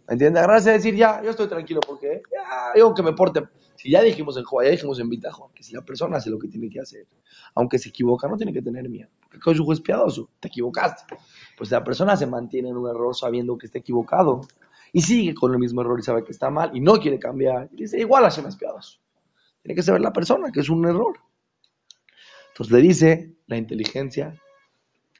¿Entiendes? 0.08 0.42
Agarrarse 0.42 0.70
a 0.70 0.72
decir, 0.72 0.94
ya, 0.96 1.22
yo 1.22 1.30
estoy 1.30 1.46
tranquilo 1.46 1.80
porque 1.86 2.22
ya, 2.32 2.78
yo 2.78 2.92
que 2.94 3.02
me 3.02 3.12
porte 3.12 3.42
si 3.80 3.90
ya 3.90 4.02
dijimos 4.02 4.36
en 4.36 4.44
Joa, 4.44 4.64
ya 4.64 4.72
dijimos 4.72 5.00
en 5.00 5.08
Bitajón, 5.08 5.52
que 5.54 5.62
si 5.62 5.72
la 5.72 5.80
persona 5.80 6.18
hace 6.18 6.28
lo 6.28 6.38
que 6.38 6.48
tiene 6.48 6.68
que 6.68 6.80
hacer, 6.80 7.06
aunque 7.54 7.78
se 7.78 7.88
equivoca, 7.88 8.28
no 8.28 8.36
tiene 8.36 8.52
que 8.52 8.60
tener 8.60 8.86
miedo. 8.90 9.08
Porque 9.22 9.38
cónyuge 9.38 9.72
es 9.72 9.80
piadoso, 9.80 10.28
te 10.38 10.48
equivocaste. 10.48 11.16
Pues 11.56 11.70
la 11.70 11.82
persona 11.82 12.14
se 12.14 12.26
mantiene 12.26 12.68
en 12.68 12.76
un 12.76 12.90
error 12.90 13.16
sabiendo 13.16 13.56
que 13.56 13.64
está 13.64 13.78
equivocado 13.78 14.42
y 14.92 15.00
sigue 15.00 15.32
con 15.32 15.52
el 15.52 15.58
mismo 15.58 15.80
error 15.80 15.98
y 15.98 16.02
sabe 16.02 16.24
que 16.24 16.32
está 16.32 16.50
mal 16.50 16.76
y 16.76 16.80
no 16.80 16.98
quiere 17.00 17.18
cambiar. 17.18 17.70
Y 17.72 17.84
dice, 17.84 17.98
igual 17.98 18.24
Hashem 18.24 18.48
es 18.48 18.56
piadoso. 18.56 18.98
Tiene 19.62 19.75
que 19.76 19.83
saber 19.83 20.00
la 20.00 20.12
persona 20.12 20.50
que 20.52 20.61
es 20.61 20.69
un 20.69 20.87
error. 20.87 21.19
Entonces 22.49 22.73
le 22.73 22.81
dice 22.81 23.37
la 23.47 23.57
inteligencia 23.57 24.40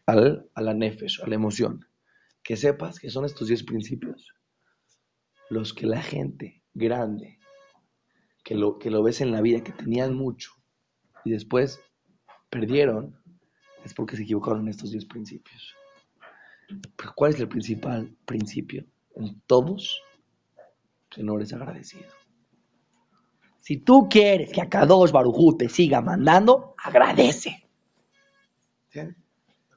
al, 0.07 0.49
a 0.55 0.63
la 0.63 0.75
nefesh, 0.75 1.23
a 1.23 1.27
la 1.27 1.35
emoción, 1.35 1.87
que 2.43 2.57
sepas 2.57 2.99
que 2.99 3.11
son 3.11 3.25
estos 3.25 3.49
10 3.49 3.65
principios 3.65 4.35
los 5.51 5.75
que 5.75 5.87
la 5.87 6.01
gente 6.01 6.63
grande 6.75 7.41
que 8.45 8.55
lo, 8.55 8.79
que 8.79 8.91
lo 8.91 9.03
ves 9.03 9.21
en 9.21 9.33
la 9.33 9.41
vida, 9.41 9.63
que 9.63 9.73
tenían 9.73 10.15
mucho 10.15 10.53
y 11.25 11.31
después 11.31 11.81
perdieron, 12.49 13.17
es 13.85 13.95
porque 13.95 14.17
se 14.17 14.23
equivocaron 14.23 14.63
en 14.63 14.69
estos 14.69 14.91
10 14.91 15.07
principios. 15.07 15.75
Pero 16.97 17.13
¿cuál 17.15 17.33
es 17.33 17.41
el 17.41 17.49
principal 17.49 18.17
principio? 18.25 18.85
En 19.17 19.41
todos, 19.47 20.03
que 21.11 21.23
no 21.23 21.37
eres 21.37 21.53
agradecido. 21.53 22.09
Si 23.61 23.79
tú 23.79 24.09
quieres 24.09 24.53
que 24.53 24.61
a 24.61 24.69
Kadosh 24.69 25.11
Barujú 25.11 25.57
te 25.57 25.69
siga 25.69 26.01
mandando, 26.01 26.75
agradece. 26.83 27.67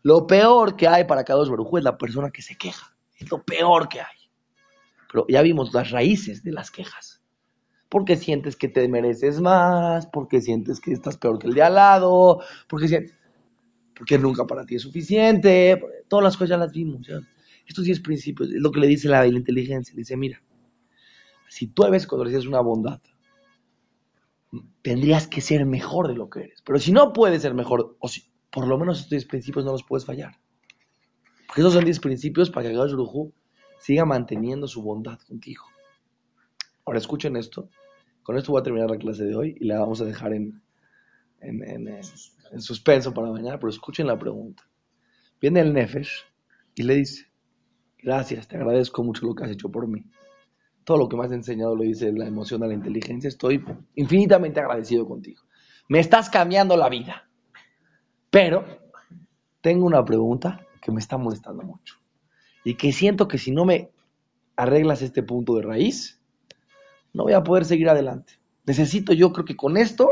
Lo 0.02 0.26
peor 0.26 0.76
que 0.76 0.88
hay 0.88 1.06
para 1.06 1.24
Kadosh 1.24 1.50
Barujú 1.50 1.78
es 1.78 1.84
la 1.84 1.98
persona 1.98 2.32
que 2.32 2.42
se 2.42 2.56
queja. 2.56 2.96
Es 3.18 3.30
lo 3.30 3.44
peor 3.44 3.88
que 3.88 4.02
hay. 4.02 4.18
Pero 5.12 5.26
ya 5.30 5.42
vimos 5.42 5.74
las 5.74 5.92
raíces 5.92 6.44
de 6.44 6.52
las 6.52 6.72
quejas. 6.72 7.22
Porque 7.90 8.18
sientes 8.18 8.56
que 8.56 8.68
te 8.68 8.88
mereces 8.88 9.40
más, 9.40 10.08
porque 10.08 10.42
sientes 10.42 10.80
que 10.80 10.94
estás 10.94 11.18
peor 11.18 11.38
que 11.38 11.48
el 11.48 11.54
de 11.54 11.62
al 11.62 11.76
lado, 11.76 12.42
porque 12.68 12.88
sientes, 12.88 13.16
porque 13.96 14.18
nunca 14.18 14.46
para 14.46 14.66
ti 14.66 14.76
es 14.76 14.82
suficiente, 14.82 15.80
todas 16.08 16.24
las 16.24 16.36
cosas 16.36 16.50
ya 16.50 16.58
las 16.58 16.72
vimos. 16.72 17.08
Estos 17.68 17.86
10 17.86 18.00
principios 18.02 18.50
es 18.50 18.60
lo 18.60 18.72
que 18.72 18.80
le 18.80 18.88
dice 18.88 19.08
la, 19.08 19.26
inteligencia. 19.28 19.94
Dice, 19.96 20.18
mira, 20.18 20.42
si 21.48 21.68
tú 21.68 21.84
a 21.84 21.90
veces 21.90 22.08
cuando 22.08 22.26
recibes 22.26 22.48
una 22.48 22.62
bondad, 22.62 23.00
tendrías 24.82 25.28
que 25.28 25.42
ser 25.42 25.66
mejor 25.66 26.08
de 26.08 26.16
lo 26.16 26.30
que 26.30 26.42
eres. 26.42 26.62
Pero 26.66 26.80
si 26.80 26.92
no 26.92 27.14
puedes 27.14 27.42
ser 27.42 27.54
mejor, 27.54 27.96
o 28.00 28.08
si, 28.08 28.24
por 28.52 28.68
lo 28.68 28.78
menos 28.78 28.98
estos 28.98 29.12
10 29.12 29.26
principios 29.26 29.66
no 29.66 29.72
los 29.72 29.84
puedes 29.84 30.06
fallar. 30.06 30.40
Porque 31.48 31.62
esos 31.62 31.74
son 31.74 31.86
10 31.86 32.00
principios 32.00 32.50
para 32.50 32.70
que 32.70 32.76
Gash 32.76 32.94
siga 33.80 34.06
manteniendo 34.06 34.68
su 34.68 34.82
bondad 34.82 35.20
contigo. 35.28 35.66
Ahora 36.86 37.00
escuchen 37.00 37.36
esto. 37.36 37.70
Con 38.24 38.38
esto 38.38 38.52
voy 38.52 38.62
a 38.62 38.64
terminar 38.64 38.90
la 38.90 38.98
clase 38.98 39.26
de 39.26 39.36
hoy 39.36 39.58
y 39.60 39.66
la 39.66 39.80
vamos 39.80 40.02
a 40.02 40.06
dejar 40.06 40.34
en, 40.34 40.62
en, 41.42 42.04
suspenso 42.62 43.14
para 43.14 43.32
mañana, 43.32 43.60
pero 43.60 43.70
escuchen 43.70 44.08
la 44.08 44.18
pregunta. 44.18 44.64
Viene 45.42 45.60
el 45.60 45.74
Nefesh 45.74 46.24
y 46.76 46.84
le 46.84 46.96
dice, 46.96 47.28
gracias, 48.02 48.48
te 48.48 48.56
agradezco 48.56 49.04
mucho 49.04 49.26
lo 49.26 49.36
que 49.36 49.44
has 49.44 49.52
hecho 49.52 49.70
por 49.70 49.88
mí. 49.88 50.06
Todo 50.84 50.98
lo 50.98 51.08
que 51.08 51.16
me 51.16 51.26
has 51.26 51.32
enseñado 51.32 51.76
lo 51.76 51.84
dice 51.84 52.12
la 52.12 52.26
emoción 52.26 52.64
a 52.64 52.68
la 52.68 52.74
inteligencia. 52.74 53.28
Estoy 53.28 53.64
infinitamente 53.96 54.60
agradecido 54.60 55.08
contigo. 55.08 55.42
Me 55.88 56.00
estás 56.00 56.30
cambiando 56.30 56.76
la 56.78 56.90
vida. 56.90 57.30
Pero 58.30 58.66
tengo 59.62 59.86
una 59.86 60.04
pregunta 60.04 60.66
que 60.82 60.92
me 60.92 61.00
está 61.00 61.18
molestando 61.18 61.64
mucho. 61.64 61.96
Y 62.64 62.76
que 62.76 62.92
siento 62.92 63.28
que 63.28 63.38
si 63.38 63.52
no 63.52 63.66
me 63.66 63.92
arreglas 64.56 65.02
este 65.02 65.24
punto 65.24 65.56
de 65.56 65.64
raíz, 65.64 66.22
no 67.14 67.24
voy 67.24 67.34
a 67.34 67.44
poder 67.44 67.66
seguir 67.66 67.90
adelante. 67.90 68.34
Necesito, 68.66 69.14
yo 69.14 69.32
creo 69.32 69.46
que 69.46 69.56
con 69.56 69.78
esto 69.78 70.10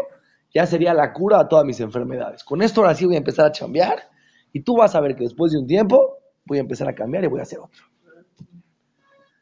ya 0.53 0.65
sería 0.65 0.93
la 0.93 1.13
cura 1.13 1.39
a 1.39 1.47
todas 1.47 1.65
mis 1.65 1.79
enfermedades. 1.79 2.43
Con 2.43 2.61
esto 2.61 2.81
ahora 2.81 2.95
sí 2.95 3.05
voy 3.05 3.15
a 3.15 3.19
empezar 3.19 3.45
a 3.45 3.51
chambear 3.51 4.09
y 4.53 4.61
tú 4.61 4.75
vas 4.77 4.95
a 4.95 5.01
ver 5.01 5.15
que 5.15 5.23
después 5.23 5.51
de 5.51 5.59
un 5.59 5.67
tiempo 5.67 6.17
voy 6.45 6.57
a 6.57 6.61
empezar 6.61 6.87
a 6.87 6.95
cambiar 6.95 7.23
y 7.23 7.27
voy 7.27 7.39
a 7.39 7.43
hacer 7.43 7.59
otro. 7.59 7.90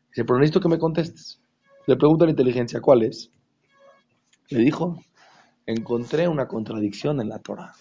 Dice, 0.09 0.25
pero 0.25 0.39
necesito 0.39 0.59
que 0.59 0.69
me 0.69 0.79
contestes. 0.79 1.41
Le 1.87 1.95
pregunto 1.95 2.23
a 2.23 2.27
la 2.27 2.31
inteligencia, 2.31 2.81
¿cuál 2.81 3.03
es? 3.03 3.31
Le 4.49 4.59
dijo, 4.59 4.99
encontré 5.65 6.27
una 6.27 6.47
contradicción 6.47 7.21
en 7.21 7.29
la 7.29 7.39
Torah. 7.39 7.73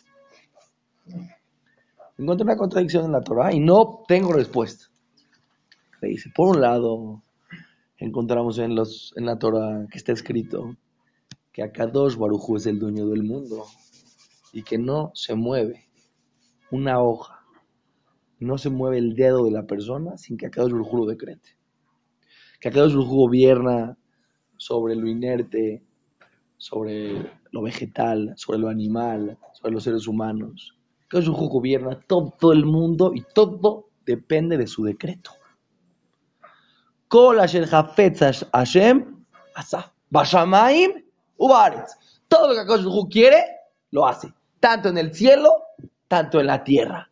Encontré 2.18 2.44
una 2.44 2.56
contradicción 2.56 3.06
en 3.06 3.12
la 3.12 3.22
Torah 3.22 3.52
y 3.52 3.60
no 3.60 4.04
tengo 4.06 4.32
respuesta. 4.32 4.86
Le 6.00 6.08
dice, 6.08 6.30
por 6.34 6.56
un 6.56 6.60
lado, 6.60 7.22
encontramos 7.96 8.58
en, 8.58 8.74
los, 8.74 9.12
en 9.16 9.26
la 9.26 9.38
Torah 9.38 9.86
que 9.90 9.98
está 9.98 10.12
escrito 10.12 10.76
que 11.52 11.62
Akadosh 11.62 12.16
Barujú 12.16 12.56
es 12.56 12.66
el 12.66 12.78
dueño 12.78 13.06
del 13.08 13.24
mundo 13.24 13.64
y 14.52 14.62
que 14.62 14.78
no 14.78 15.10
se 15.14 15.34
mueve 15.34 15.88
una 16.70 17.00
hoja, 17.00 17.40
no 18.38 18.58
se 18.58 18.70
mueve 18.70 18.98
el 18.98 19.14
dedo 19.14 19.44
de 19.44 19.50
la 19.50 19.66
persona 19.66 20.16
sin 20.18 20.36
que 20.36 20.46
Akadosh 20.46 20.72
Barujú 20.72 20.98
lo 20.98 21.06
decrete. 21.06 21.56
Que 22.60 22.70
Barujú 22.70 23.04
gobierna 23.04 23.96
sobre 24.56 24.96
lo 24.96 25.06
inerte, 25.06 25.82
sobre 26.56 27.30
lo 27.50 27.62
vegetal, 27.62 28.34
sobre 28.36 28.58
lo 28.58 28.68
animal, 28.68 29.38
sobre 29.52 29.72
los 29.72 29.84
seres 29.84 30.06
humanos. 30.06 30.76
Akadosh 31.06 31.28
Barujú 31.28 31.48
gobierna 31.48 32.00
todo 32.00 32.52
el 32.52 32.64
mundo 32.64 33.12
y 33.14 33.24
todo 33.34 33.90
depende 34.04 34.56
de 34.56 34.66
su 34.66 34.84
decreto. 34.84 35.30
Todo 42.28 42.48
lo 42.48 42.54
que 42.54 42.60
Akash 42.60 43.08
quiere, 43.08 43.42
lo 43.90 44.06
hace. 44.06 44.32
Tanto 44.60 44.88
en 44.88 44.98
el 44.98 45.14
cielo, 45.14 45.50
tanto 46.08 46.40
en 46.40 46.46
la 46.46 46.64
tierra. 46.64 47.10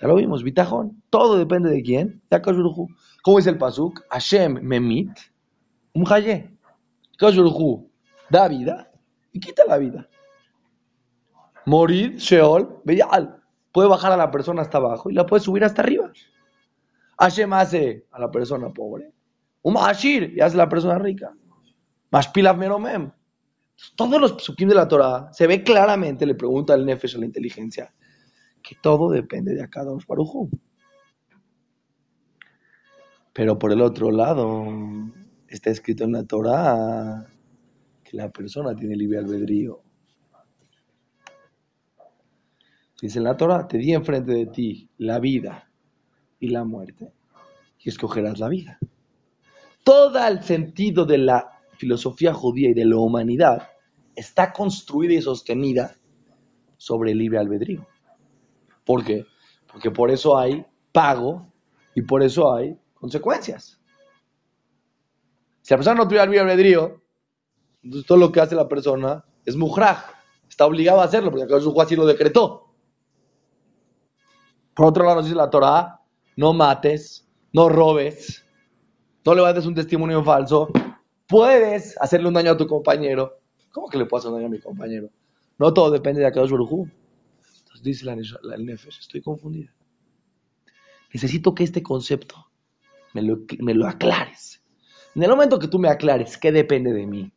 Ya 0.00 0.08
lo 0.08 0.16
vimos, 0.16 0.42
Bitajón. 0.42 1.02
Todo 1.10 1.38
depende 1.38 1.70
de 1.70 1.82
quién. 1.82 2.22
De 2.28 2.36
Akash 2.36 2.56
¿Cómo 3.22 3.38
es 3.38 3.46
el 3.46 3.58
pasuk? 3.58 4.04
Hashem 4.10 4.60
memit, 4.62 5.10
umhaye. 5.94 6.50
Akash 7.14 7.38
da 8.30 8.48
vida 8.48 8.90
y 9.32 9.40
quita 9.40 9.64
la 9.66 9.78
vida. 9.78 10.08
Morir, 11.66 12.16
Sheol, 12.16 12.80
Beyal. 12.84 13.40
Puede 13.70 13.88
bajar 13.88 14.12
a 14.12 14.16
la 14.16 14.30
persona 14.30 14.62
hasta 14.62 14.78
abajo 14.78 15.08
y 15.08 15.14
la 15.14 15.24
puede 15.24 15.42
subir 15.42 15.64
hasta 15.64 15.82
arriba. 15.82 16.10
Hashem 17.18 17.52
hace 17.52 18.06
a 18.10 18.18
la 18.18 18.30
persona 18.30 18.70
pobre. 18.70 19.12
Un 19.62 19.74
y 19.74 20.40
hace 20.40 20.54
a 20.54 20.58
la 20.58 20.68
persona 20.68 20.98
rica. 20.98 21.32
Mashpilav 22.10 22.58
meromem 22.58 23.12
todos 23.96 24.20
los 24.20 24.36
psukim 24.36 24.68
de 24.68 24.74
la 24.74 24.88
Torah 24.88 25.28
se 25.32 25.46
ve 25.46 25.62
claramente, 25.62 26.26
le 26.26 26.34
pregunta 26.34 26.74
el 26.74 26.86
Nefesh 26.86 27.16
a 27.16 27.18
la 27.18 27.26
inteligencia, 27.26 27.92
que 28.62 28.76
todo 28.80 29.10
depende 29.10 29.54
de 29.54 29.62
Akadosh 29.62 30.06
Baruj 30.06 30.48
Pero 33.32 33.58
por 33.58 33.72
el 33.72 33.80
otro 33.80 34.10
lado, 34.10 34.66
está 35.48 35.70
escrito 35.70 36.04
en 36.04 36.12
la 36.12 36.24
Torah 36.24 37.26
que 38.04 38.16
la 38.16 38.30
persona 38.30 38.74
tiene 38.74 38.96
libre 38.96 39.18
albedrío. 39.18 39.80
Dice 43.00 43.18
en 43.18 43.24
la 43.24 43.36
Torah, 43.36 43.66
te 43.66 43.78
di 43.78 43.92
enfrente 43.92 44.32
de 44.32 44.46
ti 44.46 44.88
la 44.98 45.18
vida 45.18 45.68
y 46.38 46.48
la 46.48 46.64
muerte, 46.64 47.12
y 47.80 47.88
escogerás 47.88 48.38
la 48.38 48.48
vida. 48.48 48.78
Todo 49.82 50.24
el 50.26 50.42
sentido 50.42 51.04
de 51.04 51.18
la 51.18 51.50
filosofía 51.76 52.32
judía 52.32 52.70
y 52.70 52.74
de 52.74 52.84
la 52.84 52.98
humanidad 52.98 53.70
está 54.14 54.52
construida 54.52 55.14
y 55.14 55.22
sostenida 55.22 55.96
sobre 56.76 57.12
el 57.12 57.18
libre 57.18 57.38
albedrío. 57.38 57.86
¿Por 58.84 59.04
qué? 59.04 59.26
Porque 59.70 59.90
por 59.90 60.10
eso 60.10 60.38
hay 60.38 60.64
pago 60.92 61.50
y 61.94 62.02
por 62.02 62.22
eso 62.22 62.54
hay 62.54 62.78
consecuencias. 63.02 63.80
Si 65.60 65.74
la 65.74 65.78
persona 65.78 65.96
no 65.96 66.06
tuviera 66.06 66.24
libre 66.24 66.38
albedrío, 66.38 67.02
entonces 67.82 68.06
todo 68.06 68.16
lo 68.16 68.30
que 68.30 68.40
hace 68.40 68.54
la 68.54 68.68
persona 68.68 69.24
es 69.44 69.56
mujraj. 69.56 70.04
Está 70.48 70.66
obligado 70.66 71.00
a 71.00 71.04
hacerlo 71.04 71.32
porque 71.32 71.60
su 71.60 71.80
así 71.80 71.96
lo 71.96 72.06
decretó. 72.06 72.72
Por 74.74 74.86
otro 74.86 75.02
lado 75.02 75.16
nos 75.16 75.24
dice 75.24 75.36
la 75.36 75.50
Torah, 75.50 76.00
no 76.36 76.52
mates, 76.52 77.28
no 77.52 77.68
robes, 77.68 78.46
no 79.24 79.34
levantes 79.34 79.66
un 79.66 79.74
testimonio 79.74 80.22
falso, 80.22 80.68
puedes 81.26 82.00
hacerle 82.00 82.28
un 82.28 82.34
daño 82.34 82.52
a 82.52 82.56
tu 82.56 82.68
compañero. 82.68 83.40
¿Cómo 83.72 83.88
que 83.88 83.98
le 83.98 84.06
puedo 84.06 84.20
hacer 84.20 84.30
un 84.30 84.36
daño 84.36 84.46
a 84.46 84.50
mi 84.50 84.60
compañero? 84.60 85.10
No 85.58 85.74
todo 85.74 85.90
depende 85.90 86.20
de 86.20 86.28
Akadosh 86.28 86.52
Baruj 86.52 86.70
Entonces 86.70 87.82
dice 87.82 88.04
la, 88.06 88.12
el 88.12 88.64
Nefesh, 88.64 89.00
estoy 89.00 89.22
confundida. 89.22 89.74
Necesito 91.12 91.52
que 91.52 91.64
este 91.64 91.82
concepto 91.82 92.51
me 93.14 93.22
lo, 93.22 93.38
me 93.58 93.74
lo 93.74 93.86
aclares. 93.86 94.62
En 95.14 95.22
el 95.22 95.30
momento 95.30 95.58
que 95.58 95.68
tú 95.68 95.78
me 95.78 95.88
aclares 95.88 96.38
qué 96.38 96.52
depende 96.52 96.92
de 96.92 97.06
mí 97.06 97.32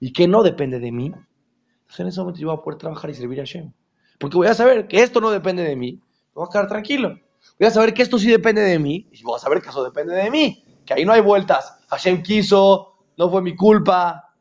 y 0.00 0.12
qué 0.12 0.26
no 0.26 0.42
depende 0.42 0.78
de 0.78 0.90
mí, 0.90 1.06
entonces 1.06 2.00
en 2.00 2.06
ese 2.08 2.20
momento 2.20 2.40
yo 2.40 2.48
voy 2.48 2.56
a 2.56 2.62
poder 2.62 2.78
trabajar 2.78 3.10
y 3.10 3.14
servir 3.14 3.40
a 3.40 3.42
Hashem. 3.42 3.72
Porque 4.18 4.36
voy 4.36 4.46
a 4.46 4.54
saber 4.54 4.88
que 4.88 5.02
esto 5.02 5.20
no 5.20 5.30
depende 5.30 5.62
de 5.62 5.76
mí, 5.76 6.00
voy 6.34 6.46
a 6.48 6.52
quedar 6.52 6.68
tranquilo. 6.68 7.18
Voy 7.58 7.68
a 7.68 7.70
saber 7.70 7.94
que 7.94 8.02
esto 8.02 8.18
sí 8.18 8.30
depende 8.30 8.62
de 8.62 8.78
mí 8.78 9.08
y 9.12 9.22
voy 9.22 9.36
a 9.36 9.38
saber 9.38 9.60
que 9.60 9.68
eso 9.68 9.84
depende 9.84 10.14
de 10.14 10.30
mí. 10.30 10.64
Que 10.86 10.94
ahí 10.94 11.04
no 11.04 11.12
hay 11.12 11.20
vueltas. 11.20 11.78
Hashem 11.88 12.22
quiso, 12.22 12.94
no 13.16 13.30
fue 13.30 13.42
mi 13.42 13.54
culpa. 13.54 14.34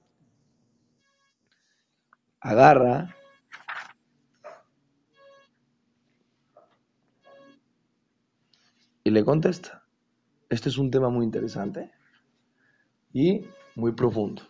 Agarra. 2.39 3.15
Y 9.03 9.09
le 9.09 9.23
contesta. 9.23 9.82
Este 10.53 10.69
es 10.69 10.77
un 10.77 10.91
tema 10.91 11.09
muy 11.09 11.25
interesante 11.25 11.89
y 13.11 13.43
muy 13.73 13.93
profundo. 13.93 14.43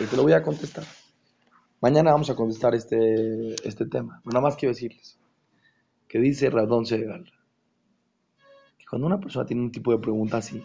Y 0.00 0.04
te 0.06 0.16
lo 0.16 0.24
voy 0.24 0.32
a 0.32 0.42
contestar. 0.42 0.84
Mañana 1.80 2.10
vamos 2.10 2.30
a 2.30 2.34
contestar 2.34 2.74
este, 2.74 3.54
este 3.64 3.86
tema. 3.86 4.20
Nada 4.24 4.40
más 4.40 4.56
quiero 4.56 4.74
decirles 4.74 5.16
que 6.08 6.18
dice 6.18 6.50
Radón 6.50 6.84
Segal 6.84 7.30
que 8.76 8.84
cuando 8.90 9.06
una 9.06 9.20
persona 9.20 9.46
tiene 9.46 9.62
un 9.62 9.70
tipo 9.70 9.92
de 9.92 9.98
pregunta 9.98 10.38
así, 10.38 10.64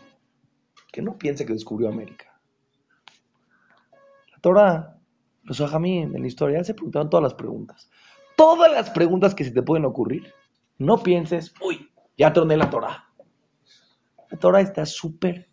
que 0.92 1.04
no 1.04 1.16
piense 1.16 1.46
que 1.46 1.54
descubrió 1.54 1.88
América. 1.88 2.42
Torah, 4.42 4.98
los 5.44 5.62
ajamín 5.62 6.16
en 6.16 6.24
la 6.24 6.28
historia 6.28 6.64
se 6.64 6.74
preguntaron 6.74 7.12
todas 7.12 7.24
las 7.24 7.36
preguntas. 7.36 7.92
Todas 8.36 8.72
las 8.72 8.90
preguntas 8.90 9.36
que 9.36 9.44
se 9.44 9.52
te 9.52 9.62
pueden 9.62 9.86
ocurrir. 9.86 10.34
No 10.80 10.98
pienses, 10.98 11.54
uy, 11.62 11.92
ya 12.18 12.34
troné 12.34 12.58
la 12.58 12.72
Torah. 12.72 13.09
La 14.30 14.38
Torah 14.38 14.62
está 14.62 14.86
súper 14.86 15.48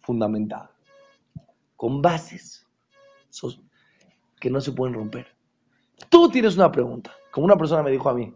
fundamentada, 0.00 0.70
con 1.76 2.00
bases 2.00 2.66
que 4.40 4.50
no 4.50 4.60
se 4.60 4.72
pueden 4.72 4.94
romper. 4.94 5.26
Tú 6.08 6.28
tienes 6.28 6.56
una 6.56 6.72
pregunta, 6.72 7.12
como 7.30 7.46
una 7.46 7.56
persona 7.56 7.82
me 7.82 7.90
dijo 7.90 8.08
a 8.08 8.14
mí, 8.14 8.34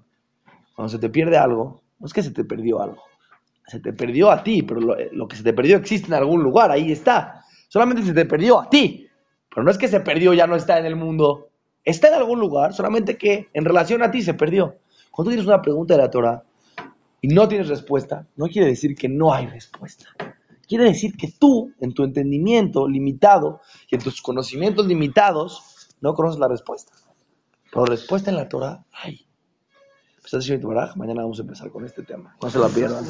cuando 0.75 0.91
se 0.91 0.99
te 0.99 1.09
pierde 1.09 1.37
algo, 1.37 1.83
no 1.99 2.07
es 2.07 2.13
que 2.13 2.23
se 2.23 2.31
te 2.31 2.45
perdió 2.45 2.81
algo, 2.81 3.03
Se 3.67 3.81
te 3.81 3.93
perdió 3.93 4.31
a 4.31 4.45
ti, 4.45 4.63
pero 4.63 4.81
lo, 4.81 5.27
que 5.27 5.37
se 5.37 5.43
te 5.43 5.53
perdió 5.53 5.77
existe 5.77 6.09
en 6.09 6.15
algún 6.15 6.43
lugar, 6.43 6.71
ahí 6.71 6.93
está. 6.93 7.43
Solamente 7.69 8.05
se 8.05 8.13
te 8.13 8.25
perdió 8.25 8.61
a 8.61 8.71
ti. 8.71 9.09
Pero 9.49 9.65
no 9.65 9.71
es 9.71 9.79
que 9.79 9.89
se 9.89 10.01
perdió, 10.01 10.35
ya 10.35 10.47
no 10.47 10.55
está 10.55 10.79
en 10.79 10.87
el 10.87 10.95
mundo. 10.95 11.49
Está 11.83 12.09
en 12.09 12.15
algún 12.15 12.39
lugar, 12.39 12.75
solamente 12.75 13.17
que 13.17 13.49
en 13.53 13.65
relación 13.65 14.03
a 14.03 14.11
ti 14.11 14.23
se 14.23 14.35
perdió. 14.35 14.77
Cuando 15.11 15.31
tienes 15.31 15.47
una 15.47 15.63
pregunta 15.63 15.95
de 15.95 16.03
la 16.03 16.11
Torah 16.11 16.45
y 17.27 17.29
no 17.29 17.49
tienes 17.49 17.67
respuesta, 17.67 18.25
no 18.37 18.47
quiere 18.47 18.69
decir 18.69 18.95
que 18.95 19.09
no 19.09 19.35
hay 19.35 19.49
respuesta. 19.49 20.07
Quiere 20.69 20.85
decir 20.85 21.17
que 21.17 21.33
tú, 21.37 21.73
en 21.81 21.93
tu 21.93 22.05
entendimiento 22.05 22.87
limitado 22.87 23.61
y 23.91 23.97
en 23.97 24.01
tus 24.01 24.23
conocimientos 24.23 24.87
limitados, 24.87 25.89
no 26.01 26.15
conoces 26.15 26.39
la 26.39 26.47
respuesta. 26.47 26.93
Pero 27.73 27.85
respuesta 27.85 28.31
en 28.31 28.37
la 28.37 28.49
Torah 28.49 28.85
hay. 28.93 29.27
Pues, 30.23 30.97
mañana 30.97 31.23
vamos 31.23 31.41
a 31.41 31.43
empezar 31.43 31.69
con 31.73 31.85
este 31.85 32.05
tema. 32.05 32.37
No 32.41 32.49
se 32.49 32.61
la 32.61 32.69
pierdan. 32.69 33.05